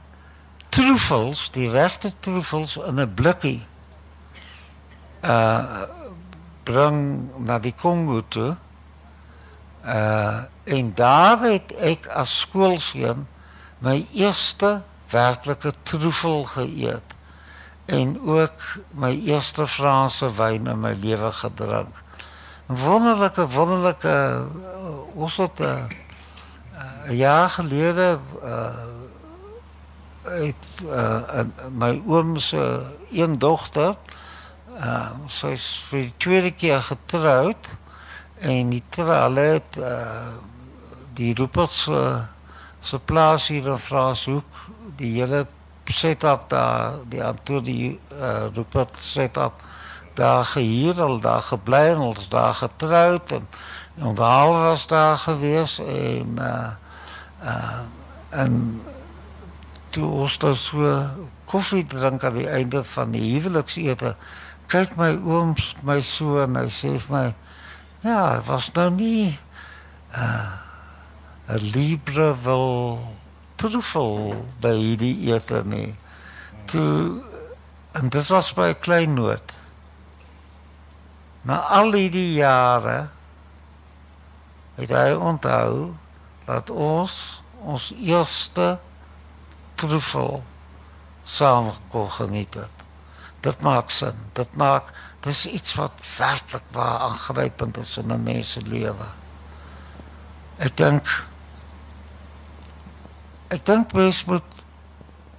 [0.68, 3.62] truffels, die regte truffels in 'n blikkie
[5.22, 5.82] uh
[6.62, 8.56] bring na die Kongo toe.
[9.84, 13.26] Uh en daar het ek as skoolseun
[13.78, 17.16] my eerste werklike troefel geëet
[17.90, 22.02] en ook my eerste Franse wyn in my lewe gedrink.
[22.66, 25.84] Wonderlike wonderlike uh, ons het 'n uh,
[27.08, 28.68] uh, jaar gelede uh
[30.22, 31.40] het uh,
[31.72, 33.96] my oom se een dogter
[34.76, 37.79] uh sy is vir die tweede keer getroud
[38.40, 40.34] en die hulle het uh,
[41.14, 42.20] die Ruperts uh,
[42.80, 44.60] se plaas hier in Franshoek
[44.96, 45.46] die hele
[45.90, 49.62] setup daar die Antoine die uh, Rupert setup
[50.14, 53.48] daar gehuur al daar gebly en ons daar getroud en
[54.00, 56.70] en waar was daar gewees en uh,
[57.44, 57.80] uh,
[58.30, 58.82] en
[59.90, 60.94] toe ons daar so
[61.44, 64.14] koffie drink aan die einde van die huweliksete
[64.66, 67.26] kyk my ooms my so en hy sê vir my
[68.00, 69.38] Ja, het was nou niet
[70.16, 70.52] uh,
[71.46, 72.98] een Libreville
[73.54, 75.68] truffel bij die eten.
[75.68, 75.94] Nee.
[76.64, 77.22] Toe,
[77.90, 79.52] en dat was bij Kleinoord.
[81.42, 83.10] Na al die jaren
[84.74, 85.98] heeft hij onthouden
[86.44, 88.78] dat ons, ons eerste
[89.74, 90.44] truffel
[91.24, 92.68] samen kon genieten.
[93.40, 94.14] Dat maakt zin.
[94.32, 99.08] Dat maakt Dis iets wat werklik waar aangrypend is in 'n mens se lewe.
[100.56, 101.26] Ek dink
[103.48, 104.64] ek dink mens moet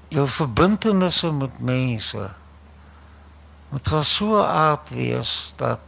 [0.07, 2.31] jou verbintenisse met mense
[3.69, 5.79] moet wel so aard wees dat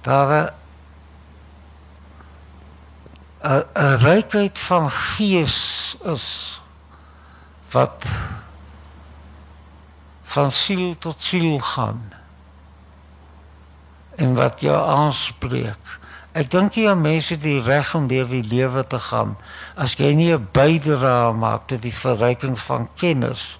[0.00, 0.52] daar
[3.42, 6.60] 'n 'n rykheid van gees is
[7.70, 8.06] wat
[10.34, 12.02] van siel tot siel gaan
[14.18, 15.98] en wat jou aanspreek.
[16.38, 19.36] Ek dink jy mense die reg om deur die lewe te gaan
[19.74, 23.58] as jy nie 'n bydrae maak tot die verryking van kennis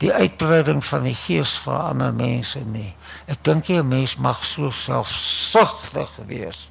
[0.00, 2.94] die uitbreiding van die gees van ander mense nie.
[3.26, 6.68] Ek dink jy 'n mens mag so selfsugtig wees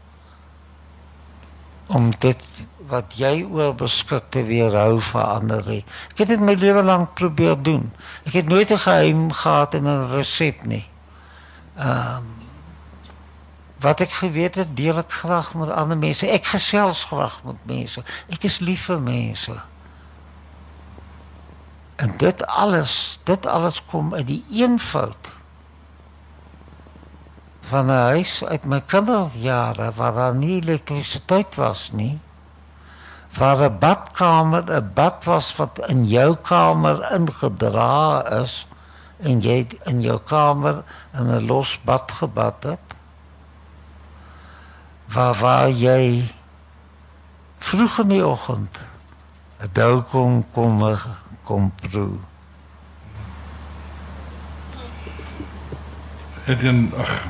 [1.87, 2.43] om dit
[2.89, 5.69] wat jy oor beskik te weerhou vir ander.
[5.69, 7.91] Ek het dit my lewe lank probeer doen.
[8.25, 10.85] Ek het nooit 'n geheim gehad in 'n resep nie.
[11.77, 12.37] Ehm um,
[13.79, 16.27] wat ek geweet het, deel ek graag met ander mense.
[16.27, 18.03] Ek gesels graag met mense.
[18.27, 19.55] Ek is lief vir mense.
[21.95, 25.37] En dit alles, dit alles kom uit die eenvoud
[27.69, 32.19] van 'n huis uit my kinderjare waar daar nie elektrisiteit was nie.
[33.37, 38.67] Waar 'n badkamer 'n bad was wat in jou kamer ingedra is
[39.17, 42.87] en jy in jou kamer in 'n los bad gebad het
[45.13, 46.31] waar waar jy
[47.57, 48.79] vroeg in die oggend
[49.59, 50.97] 'n dou kom kom
[51.43, 52.17] kom proe.
[56.45, 57.27] Etienne, ag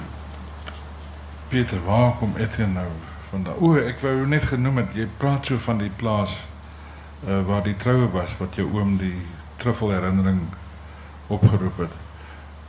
[1.48, 3.60] Pieter, waar kom Etienne nou vandaan?
[3.60, 6.36] O, ek wou net genoem het jy praat so van die plaas
[7.28, 9.18] uh, waar die troue was wat jou oom die
[9.62, 10.42] truffel herinnering
[11.28, 11.96] opgeroep het.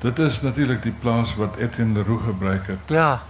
[0.01, 2.95] Dit is natuurlik die plaas wat Etienne Leroux gebruik het.
[2.95, 3.21] Ja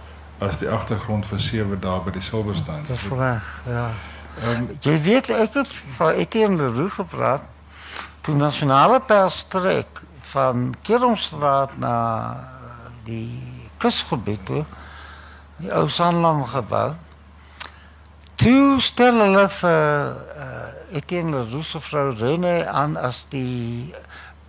[0.41, 2.81] as die agtergrond vir sewe dae by die Silverstein.
[2.89, 3.91] Dis reg, ja.
[4.41, 7.45] Ehm um, jy weet ek het van Etienne Leroux gepraat
[8.25, 10.01] toe nasionale perstrek
[10.31, 11.95] van Kermstraat na
[13.05, 13.41] die
[13.81, 14.63] kusgebied toe
[15.61, 16.93] die ou Sanlam gebou.
[18.41, 23.93] Toe stel hulle vir uh, Etienne Leroux se vrou René aan as die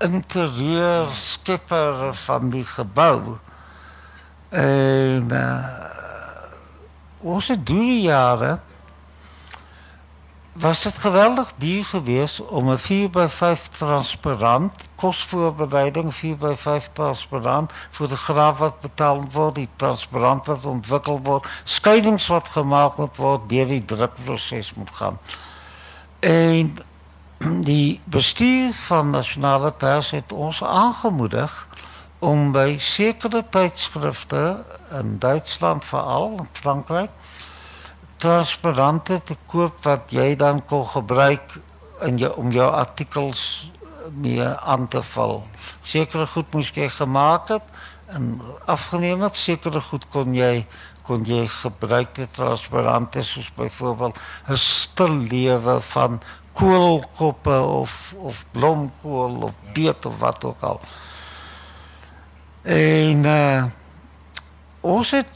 [0.01, 3.37] interieur skipper van die gebou.
[4.49, 5.59] En uh,
[7.21, 7.59] onze
[8.01, 8.63] jaren
[10.53, 16.91] was het geweldig duur geweest om een 4 bij 5 transparant, kostvoorbereiding 4 bij 5
[16.93, 22.97] transparant, voor de graaf wat betaald wordt, die transparant wat ontwikkeld wordt, scheidings wat gemaakt
[22.97, 25.19] moet worden, die die drukproces moet gaan.
[26.19, 26.77] En
[27.61, 31.67] die bestuur van Nationale Pers heeft ons aangemoedigd
[32.19, 37.11] om by sekere tydskrifte in Duitsland veral en Frankryk
[38.23, 41.57] transparante te koop wat jy dan kon gebruik
[42.07, 43.43] in jou om jou artikels
[44.15, 45.41] mee aan te vul.
[45.83, 47.67] Sekere goed moes jy gemaak het
[48.15, 48.37] en
[48.71, 50.67] afgeneem het, sekere goed kon jy
[51.03, 54.19] kon jy gebruik dit transparante soos byvoorbeeld
[54.49, 56.21] 'n stil lewe van
[56.53, 60.81] koolkoppe of of blomkool of beet of wat ook al.
[62.63, 63.65] En uh,
[64.81, 65.29] ons het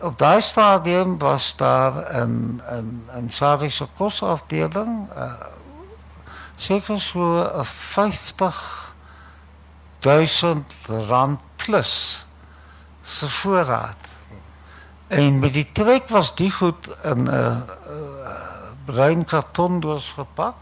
[0.00, 1.92] op daai stadium was daar
[2.26, 5.32] 'n 'n 'n Sarische kosafdeling uh
[6.56, 8.94] seker so 'n 50
[10.00, 10.64] 000
[11.08, 12.26] rand plus
[13.02, 13.96] se voorraad.
[15.06, 17.56] En met die trek was die goed in 'n uh, uh,
[18.84, 20.56] bruin karton doos gepak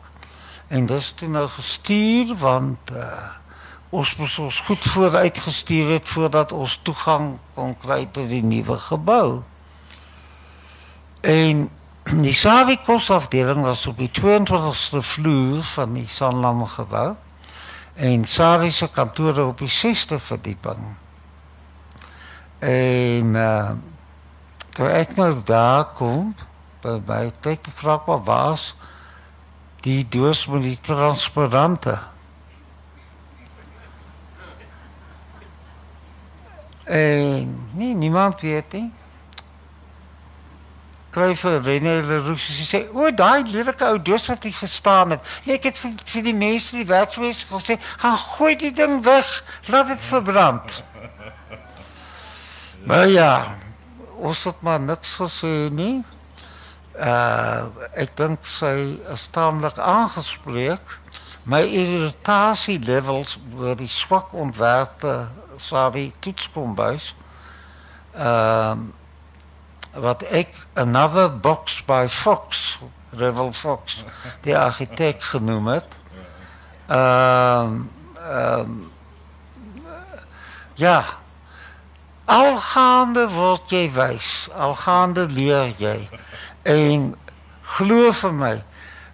[0.67, 3.37] en dis toe nou gestuur want uh
[3.91, 9.41] ons moes ons goed vooruitgestuur het voordat ons toegang kon kry tot die nuwe gebou.
[11.25, 11.69] En
[12.09, 17.15] die Savicos afdeling was op die 22ste vloer van die Sanlam gebou
[17.99, 20.85] en Savi se kantoor op die 6ste verdieping.
[22.59, 23.71] En uh,
[24.77, 26.31] toe ek nou daar kom,
[26.85, 28.69] by by kyk vra wat was
[29.83, 31.97] die doos met die transparante
[36.89, 38.93] En nee, niemand weet nie.
[41.11, 45.21] Kry vir René Leroux sê, "O, daai lelike ou doos wat jy verstaan het.
[45.45, 49.87] Ek het vir, vir die mense die werkswys gesê, gaan gooi die ding weg, laat
[49.87, 50.83] dit verbrand."
[52.89, 53.57] maar ja,
[54.17, 56.05] ons het maar niks gesê nie.
[56.97, 61.01] Uh, ek dink sy is taamlik aangespreek.
[61.45, 65.29] My irritasie levels oor die swak ontwerpte
[65.59, 67.15] Savi toetskombuis.
[68.15, 68.97] Ehm uh,
[69.99, 72.79] wat ek another box by Fox,
[73.11, 74.05] Revel Fox,
[74.45, 75.97] die argitek genoem het.
[76.87, 78.93] Ehm um, ehm um,
[80.75, 81.05] ja.
[82.29, 85.97] Algaande word jy wys, algaande leer jy.
[86.63, 87.15] En
[87.69, 88.53] Glo vir my,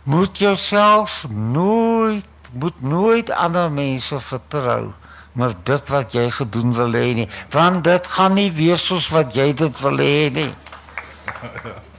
[0.02, 4.92] moet jouself nooit moet nooit ander mense vertrou
[5.34, 9.34] maar dit wat jy gedoen wil hê nie, want dit gaan nie wees soos wat
[9.34, 10.52] jy dit wil hê nie.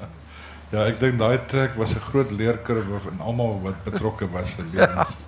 [0.73, 4.63] Ja, ek dink daai trek was 'n groot leerkurwe vir almal wat betrokke was se
[4.71, 5.13] lewens.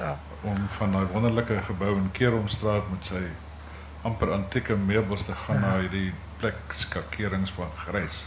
[0.00, 0.16] Ja.
[0.42, 3.20] Om van daai wonderlike gebou in Keromstraat met sy
[4.02, 5.60] amper antieke meubels te gaan ja.
[5.60, 8.24] na hierdie plek skakerings van grys.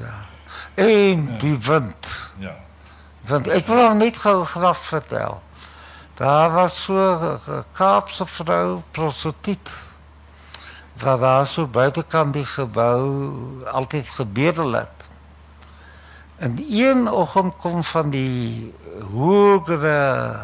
[0.00, 0.14] Ja.
[0.74, 1.36] En ja.
[1.38, 2.30] die wind.
[2.38, 2.56] Ja.
[3.28, 5.42] Want ek wil net gou graag vertel.
[6.14, 9.70] Daar was so 'n Kaapse vrou prostituut.
[11.02, 15.08] Wat daar so buitekant die gebou altyd gebedel het.
[16.36, 18.74] En een oggend kom van die
[19.12, 20.36] hogere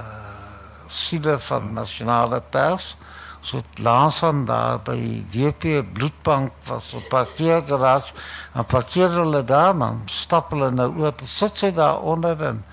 [0.87, 2.97] siele van nasionale pers
[3.41, 8.13] so laas aan daar by WP bloedbank was op parkeergarage
[8.53, 12.65] en parkeer hulle daar dan stap hulle nou oor sit sy daar onder en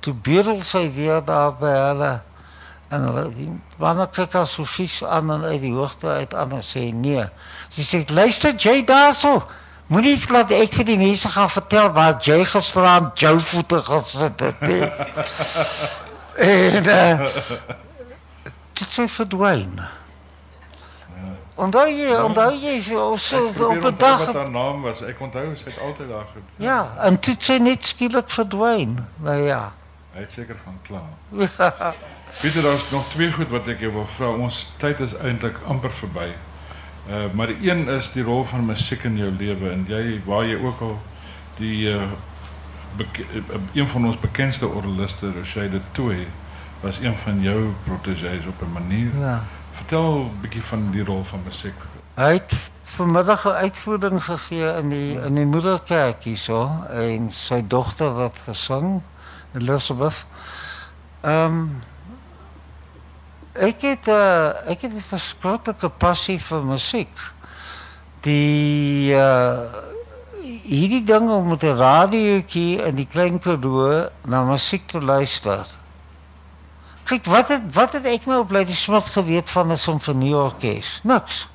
[0.00, 2.12] toe bedel sy weer daar by hulle
[2.94, 3.48] en hulle
[3.82, 7.26] wanneer kyk as so vies aan en uit die hoogte uit aan en sê nee
[7.76, 9.34] sy sê luister jy daarso
[9.92, 14.64] moenie laat ek vir die mense gaan vertel waar jy gisteraan jou voete gesit het
[14.68, 14.86] nie
[16.52, 17.28] en uh,
[18.74, 19.84] dit sê verdwyn
[21.54, 22.22] Onthou jy, ja.
[22.26, 25.02] onthou jy so so op 'n dag wat haar naam was.
[25.06, 26.50] Ek onthou sy het altyd daar gedoen.
[26.56, 28.98] Ja, en toe sy net skielik verdwyn.
[29.22, 29.72] Nou ja.
[30.14, 31.02] Hy het seker gaan kla.
[32.34, 32.40] Ja.
[32.40, 34.28] Pieter, daar's nog twee goed wat ek jou wil vra.
[34.28, 36.32] Ons tyd is eintlik amper verby.
[37.08, 40.44] Uh maar die een is die rol van musiek in jou lewe en jy waar
[40.44, 40.98] jy ook al
[41.56, 42.02] die uh
[43.72, 46.26] een van ons bekendste orgeliste, Rochelle de Toey,
[46.80, 49.10] was een van jou protegés op 'n manier.
[49.18, 49.44] Ja.
[49.72, 51.74] Vertel 'n bietjie van die rol van musiek.
[52.14, 58.12] Hy het vanmiddag 'n uitvoering gegee in die in die moederkerk hierso en sy dogter
[58.14, 59.02] wat gesing,
[59.54, 60.26] Elizabeth.
[61.20, 61.82] Ehm um,
[63.54, 67.18] ek het uh, ek het 'n verskriklike passie vir musiek.
[68.20, 69.82] Die uh
[70.44, 75.66] hierdie ding om met 'n radiootjie in die klein Karoo na musiek te luister.
[77.04, 81.00] Kijk, wat het, wat het ek nou op Lady Smith geweet van 'n simfonieorkes?
[81.02, 81.48] Niks.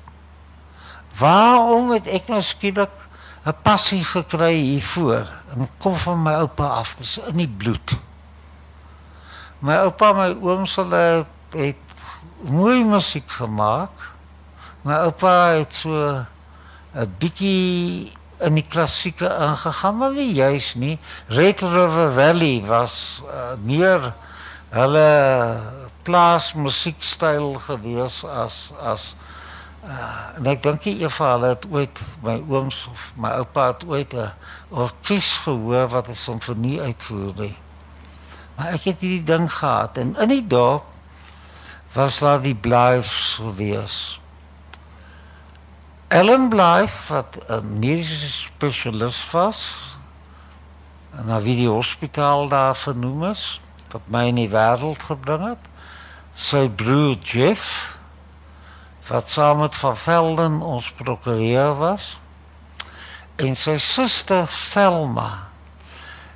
[1.18, 2.90] Waarom het ek nou skielik
[3.44, 5.26] 'n passie gekry hiervoor?
[5.54, 7.98] Dit kom van my oupa af, dis in die bloed.
[9.58, 11.89] My oupa, my ooms hulle het
[12.48, 14.12] mooi musiek gemaak.
[14.82, 16.24] My oupa het so
[16.94, 20.98] 'n bietjie in die klassieke ingegaan, maar nie juis nie.
[21.28, 24.14] Red River Valley was uh, meer
[24.70, 25.60] hulle
[26.02, 29.14] plaas musiekstyl gewees as as
[29.84, 33.84] uh, en ek dink nie Eva hulle het ooit my ooms of my oupa het
[33.84, 34.30] ooit 'n
[34.70, 37.56] orkes gehoor wat 'n simfonie uitvoer nie.
[38.56, 40.89] Maar ek het hierdie ding gehad en in die dorp
[41.92, 44.20] was daar die Blythes gewees.
[46.08, 49.74] Ellen Blythe wat 'n mediese spesialis was
[51.18, 53.60] en na wie die hospitaal daar vernoem is
[53.90, 55.64] wat my in die wêreld gebring het.
[56.34, 57.98] Sy broer Jeff
[59.08, 62.18] wat saam met Van Velden ons prokureur was
[63.36, 65.48] en sy suster Selma.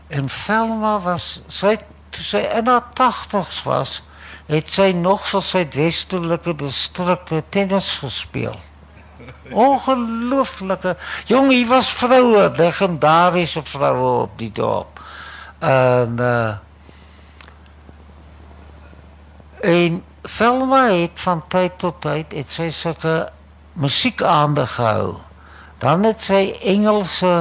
[0.06, 1.76] En Selma was sy
[2.14, 4.02] sy in haar 80's was,
[4.46, 8.56] het sy nog vir sy westelike distrikte tennis gespeel.
[9.52, 10.96] Ongelooflike.
[11.30, 15.00] Jong, hy was vroue, legendariese vroue op die dorp.
[15.64, 16.52] En uh
[19.64, 23.30] En Velma het van tyd tot tyd het sy sulke
[23.80, 25.14] musiek aangehou.
[25.80, 27.32] Dan het sy Engelse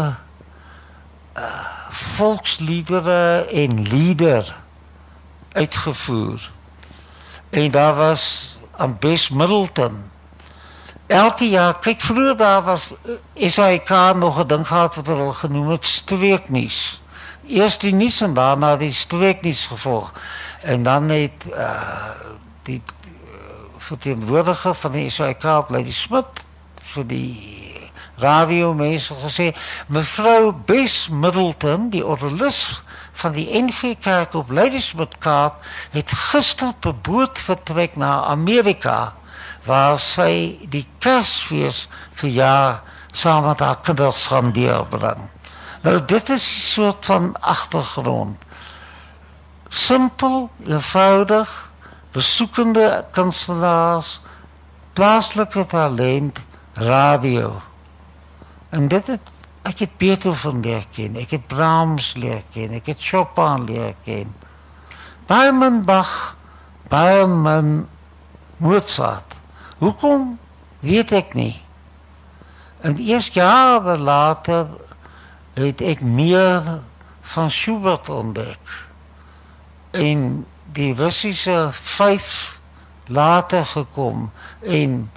[1.36, 1.50] uh,
[1.90, 4.56] volksliedere en lieder
[5.52, 6.53] uitgevoer.
[7.54, 10.04] En daar was aan Bess Middleton.
[11.08, 15.70] Elke jaar, kyk vroeër daar was uh, SAK nog 'n ding gehad wat hulle genoem
[15.70, 17.02] het streeknuus.
[17.48, 20.14] Eers die nuus en daarna die streeknuus gevolg.
[20.62, 22.10] En dan het uh,
[22.62, 23.12] die uh,
[23.78, 26.42] verteenwoordiger van die SAK, Lady Smit,
[26.82, 27.38] vir die
[28.18, 29.54] radio mense gesê,
[29.88, 32.83] mevrou Bess Middleton, die orgelis
[33.22, 35.62] van die NG Kerk op Smit Kaap,
[35.92, 39.14] het gister per boot vertrek na Amerika
[39.66, 45.30] waar sy die Kersfees verjaar saam met haar kinders gaan deurbring.
[45.82, 48.44] Nou dit is 'n soort van agtergrond
[49.74, 51.72] simpel, eenvoudig,
[52.12, 54.22] besoekende kunstenaars,
[54.94, 56.40] plaaslike talent,
[56.74, 57.62] radio.
[58.70, 59.32] En dit het
[59.64, 64.32] ek het Beethoven leer ken, ek het Brahms leer ken, ek het Chopin leer ken.
[65.30, 66.36] Baie min Bach,
[66.92, 67.86] baie min
[68.60, 69.38] Mozart.
[69.80, 70.38] Hoekom
[70.84, 71.56] weet ek nie.
[72.84, 74.68] En eers jare later
[75.56, 76.68] het ek meer
[77.34, 78.76] van Schubert ontdek.
[79.96, 80.44] En
[80.76, 82.60] die Russiese 5
[83.08, 85.12] later gekom en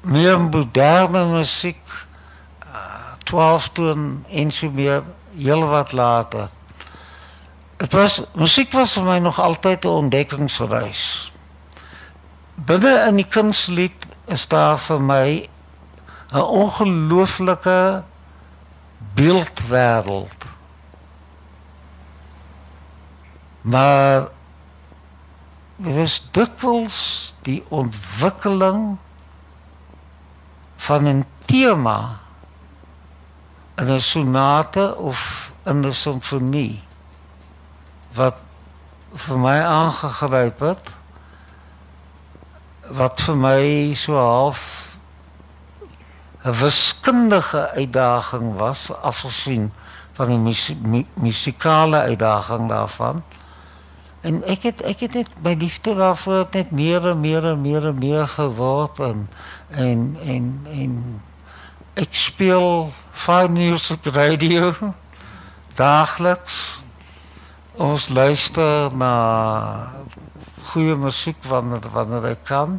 [0.00, 2.07] meer moderne musiek
[3.28, 5.02] 12 toon en so meer
[5.36, 6.48] heel wat later.
[7.76, 11.32] Dit was musiek was vir my nog altyd 'n ontdekkingsreis.
[12.54, 15.48] Binne in die kunslied is daar vir my
[16.32, 18.02] 'n ongelooflike
[19.14, 20.44] beeldwêreld.
[23.60, 24.28] Maar
[25.76, 28.96] dit is dikwels die ontwikkeling
[30.76, 32.18] van 'n tema
[33.78, 36.82] in 'n sonate of in 'n simfonie
[38.14, 38.36] wat
[39.14, 40.94] vir my aangegryp het
[43.00, 44.62] wat vir my so half
[46.44, 49.72] 'n wiskundige uitdaging was afgesien
[50.12, 53.22] van die musikale uitdaging daarvan.
[54.20, 57.86] En ek het ek het net my liefde daarvoor net meer en meer en meer
[57.86, 59.28] en meer geword en
[59.70, 61.22] en en en
[61.98, 64.70] ek speel fine music radio
[65.74, 66.58] daagliks
[67.74, 69.14] ons luister na
[70.70, 72.78] goeie musiek wanneer wanneer ek kan.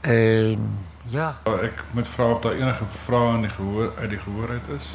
[0.00, 0.64] En
[1.12, 4.72] ja, ek moet vra of daar enige vrae in die gehoor uit die gehoor uit
[4.76, 4.90] is.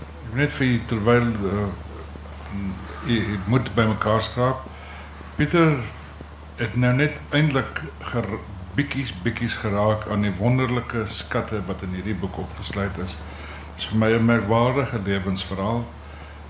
[0.00, 1.68] Ek wil net vir terwyl uh,
[3.08, 3.20] jy
[3.52, 4.64] moet by mekaar skraap.
[5.36, 5.76] Pieter
[6.60, 7.84] het nou net eintlik
[8.76, 13.14] bietjies bietjies geraak aan die wonderlike skatte wat in hierdie boek opgesluit is.
[13.74, 15.84] Dit is vir my 'n merkwaardige lewensverhaal.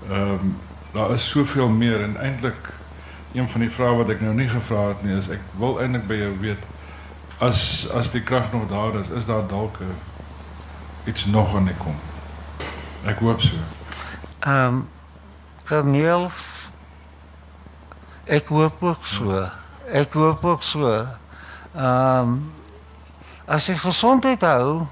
[0.09, 0.57] Ehm um,
[0.93, 2.69] daar is soveel meer en eintlik
[3.33, 6.07] een van die vrae wat ek nou nie gevra het nie is ek wil eintlik
[6.07, 6.63] by jou weet
[7.39, 9.77] as as die krag nog daar is, is daar dalk
[11.05, 11.95] iets nog aan die kom.
[13.05, 13.55] Ek hoop so.
[14.39, 14.87] Ehm um,
[15.67, 16.31] Corneel
[18.25, 19.49] ek hoop ook so.
[19.91, 21.07] Ek hoop ook so.
[21.77, 22.53] Ehm um,
[23.45, 24.87] as jy gesondheid hou,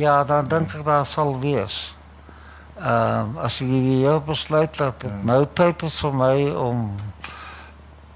[0.00, 1.92] ja, dan dink ek daar sal wees.
[2.80, 5.20] Ehm um, as jy weer besluit dat dit ja.
[5.28, 6.88] nou tyd is vir my om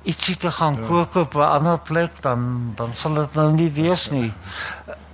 [0.09, 0.87] ietsie te gaan ja.
[0.89, 4.33] kook op 'n ander plek dan dan sal dit nou nie wees nie.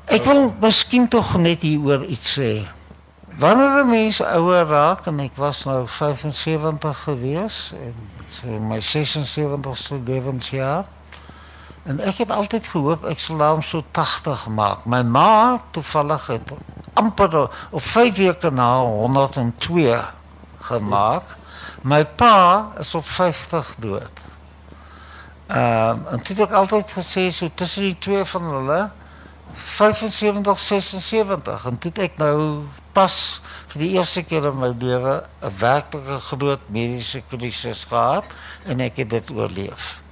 [0.07, 2.63] Ek wil miskien tog net hieroor iets sê.
[3.39, 7.95] Wanneer 'n mens ouer raak en ek was nou 75 gewees en
[8.31, 10.87] so my 76ste lewensjaar
[11.85, 14.85] en ek het altyd gehoop ek sou nou so 80 maak.
[14.89, 16.55] My ma toevallig het
[16.95, 17.37] amper
[17.71, 19.99] op 5 weke na 102
[20.69, 21.37] gemaak.
[21.83, 24.23] My pa is op 50 dood.
[25.47, 28.91] Ehm uh, en dit het altyd gesê so tussen die twee van hulle
[29.53, 32.65] 75 76 en dit ek nou
[32.97, 33.17] pas
[33.73, 38.25] vir die eerste keer in my lewe 'n werklike groot mediese krisis gehad
[38.65, 40.04] en ek het dit oorleef.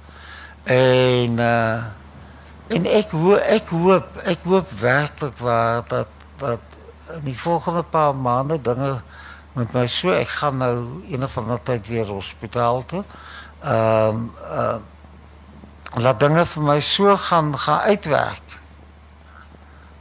[0.63, 1.83] En uh
[2.67, 6.07] en ek hoop ek hoop ek hoop werklik waar dat
[6.39, 6.59] dat
[7.17, 9.01] in die volgende paar maande dinge
[9.53, 13.03] met my so ek gaan nou een of ander tyd weer hospitaal toe.
[13.59, 14.79] Ehm um, uh
[15.93, 18.55] laat dinge vir my so gaan gaan uitwerk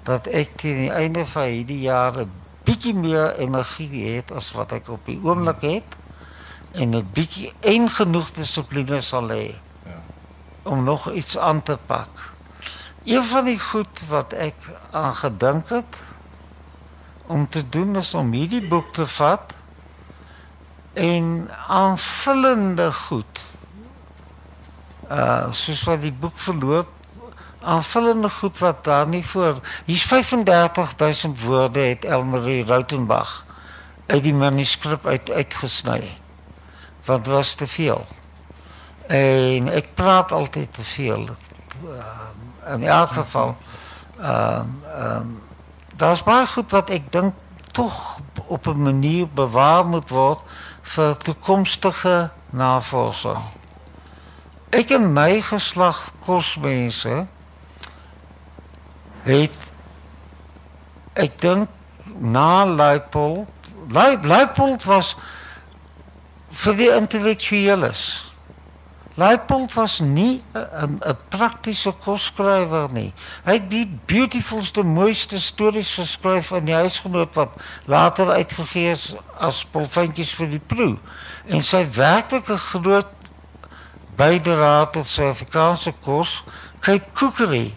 [0.06, 2.30] dat ek teen die einde van hierdie jaar 'n
[2.64, 5.98] bietjie meer energie het as wat ek op die oomblik het
[6.72, 9.58] en 'n bietjie en genoeg dissipline sal hê.
[10.62, 12.08] Om nog iets aan te pak.
[13.04, 14.54] Een van die goed wat ek
[14.90, 15.96] aan gedink het
[17.26, 19.54] om te doen is om hierdie boek te vat
[20.92, 23.40] en aanvullende goed
[25.10, 26.88] uh soos wat die boek verloop
[27.60, 33.44] aanvullende goed wat daar nie voor hier's 35000 woorde het Elmarie Rautenbach
[34.06, 36.18] uit die manuskrip uit uitgesny
[37.04, 38.06] wat was te veel
[39.12, 41.26] en ek praat altyd te veel.
[41.84, 43.56] Uh, in elk geval
[44.20, 45.40] ehm uh, um,
[45.96, 47.34] daar's baie goed wat ek dink
[47.72, 50.40] tog op 'n manier bewaar moet word
[50.80, 53.38] vir toekomstige navorsing.
[54.70, 57.26] Ek en my geslag kosmense
[59.22, 59.56] het
[61.12, 61.68] ek dink
[62.18, 63.48] na Leipold
[64.22, 65.16] Leipold was
[66.48, 68.31] vir die intellektueles
[69.14, 73.12] Leipold was nie 'n 'n praktiese kosskrywer nie.
[73.44, 77.50] Hy het die beautifulste, mooiste stories geskryf in die huisgenoot wat
[77.84, 80.98] later uitgegee is as Polfantjies vir die proe.
[81.46, 83.06] En sy werklike groot
[84.16, 86.44] bydrae tot Suid-Afrikaanse kos,
[86.80, 87.72] kyk cookery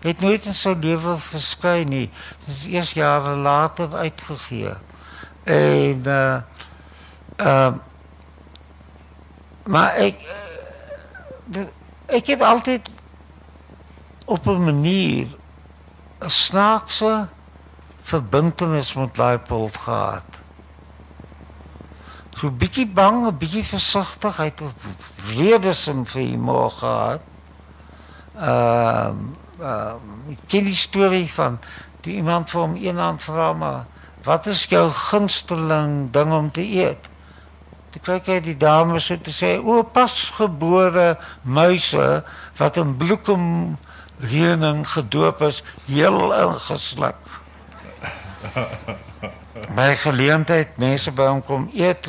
[0.00, 2.06] het nooit in sy lewe verskyn nie.
[2.46, 4.74] Dit is eers jare later uitgegee.
[5.44, 6.40] En uh
[7.36, 7.72] uh
[9.70, 10.49] maar ek uh,
[12.06, 12.90] ek het altyd
[14.24, 15.26] op 'n manier
[16.18, 17.28] 'n snaakse
[18.02, 20.24] verbintenis met Leipold gehad.
[22.36, 24.62] So 'n bietjie bang, 'n bietjie versigtig, hy het
[25.16, 27.20] vredesin vir hom gehad.
[28.34, 29.16] Ehm
[29.60, 29.94] uh, uh,
[30.46, 31.58] ken die storie van
[32.00, 33.84] die iemand vir hom eendag vra maar
[34.24, 37.08] wat is jou gunsteling ding om te eet?
[37.90, 42.22] Toe kyk hy die dame so te sê o pasgebore muise
[42.58, 43.44] wat in bloekom
[44.22, 47.34] reëning gedoop is heel ingesluk.
[49.76, 52.08] By geleentheid mense by hom kom eet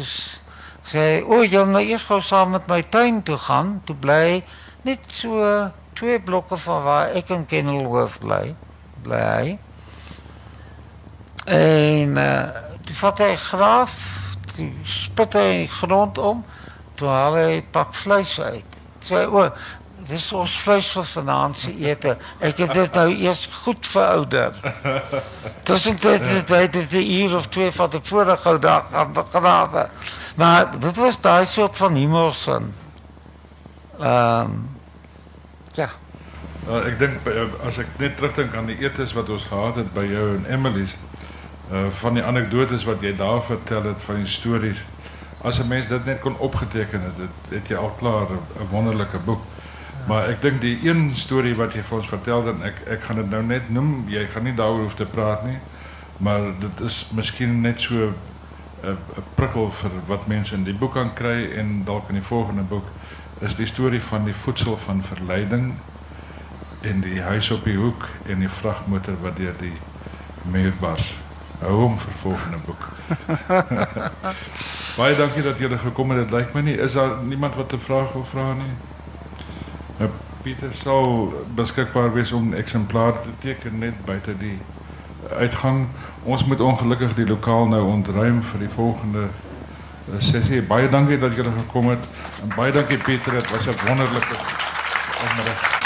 [0.91, 4.41] sê o jy moet eers gou saam met my tuin toe gaan toe bly
[4.85, 8.55] net so twee blokke van waar ek in Kenilworth bly,
[9.03, 9.51] bly hy.
[11.45, 12.47] En uh,
[12.87, 13.97] die vat hy graaf,
[14.87, 16.41] spit hy grond om,
[16.99, 18.79] toe haal hy pak vleis uit.
[19.05, 19.45] Sê o,
[20.09, 22.15] dis ons vleis vir vanaand se ete.
[22.39, 24.57] Ek het dit nou eers goed verouder.
[25.69, 29.87] Tussen dit het hy dit die uur of twee van die vorige dag aan begrawe.
[30.35, 32.73] Maar dit was daai soort van hemelsin.
[33.99, 34.61] Ehm um,
[35.73, 35.89] Ja.
[36.67, 39.89] Uh, ek dink uh, as ek net terugdink aan die etes wat ons gehad het
[39.95, 40.93] by jou en Emily's
[41.71, 44.83] uh van die anekdotes wat jy daar vertel het van die stories.
[45.41, 49.19] As 'n mens dit net kon opgeteken het, dit het jy al klaar 'n wonderlike
[49.19, 49.41] boek.
[50.07, 53.15] Maar ek dink die een storie wat jy vir ons vertel dan ek ek gaan
[53.15, 54.05] dit nou net noem.
[54.09, 55.57] Jy gaan nie daaroor hoef te praat nie.
[56.17, 58.13] Maar dit is miskien net so 'n
[58.83, 62.61] 'n prikkel vir wat mense in die boek kan kry en dalk in die volgende
[62.61, 62.85] boek
[63.39, 65.73] is die storie van die voedsel van verleiding
[66.81, 69.77] en die huis op die hoek en die vragmotor wat deur die
[70.45, 71.17] muur bars.
[71.61, 72.87] Hou hom vir volgende boek.
[74.99, 76.23] Baie dankie dat julle gekom het.
[76.25, 78.73] Dit lyk my nie is daar niemand wat 'n vraag wil vra nie.
[79.97, 80.09] Nou
[80.41, 84.57] Pieter sal beskikbaar wees om eksemplare te teken net buite die
[85.29, 85.87] uitgang.
[86.23, 89.27] Ons moet ongelukkig die lokaal nou ontruim vir die volgende
[90.17, 90.61] sessie.
[90.61, 92.09] Baie dankie dat julle gekom het
[92.41, 94.35] en baie dankie Pieter, dit was 'n wonderlike
[95.29, 95.80] onderhoud.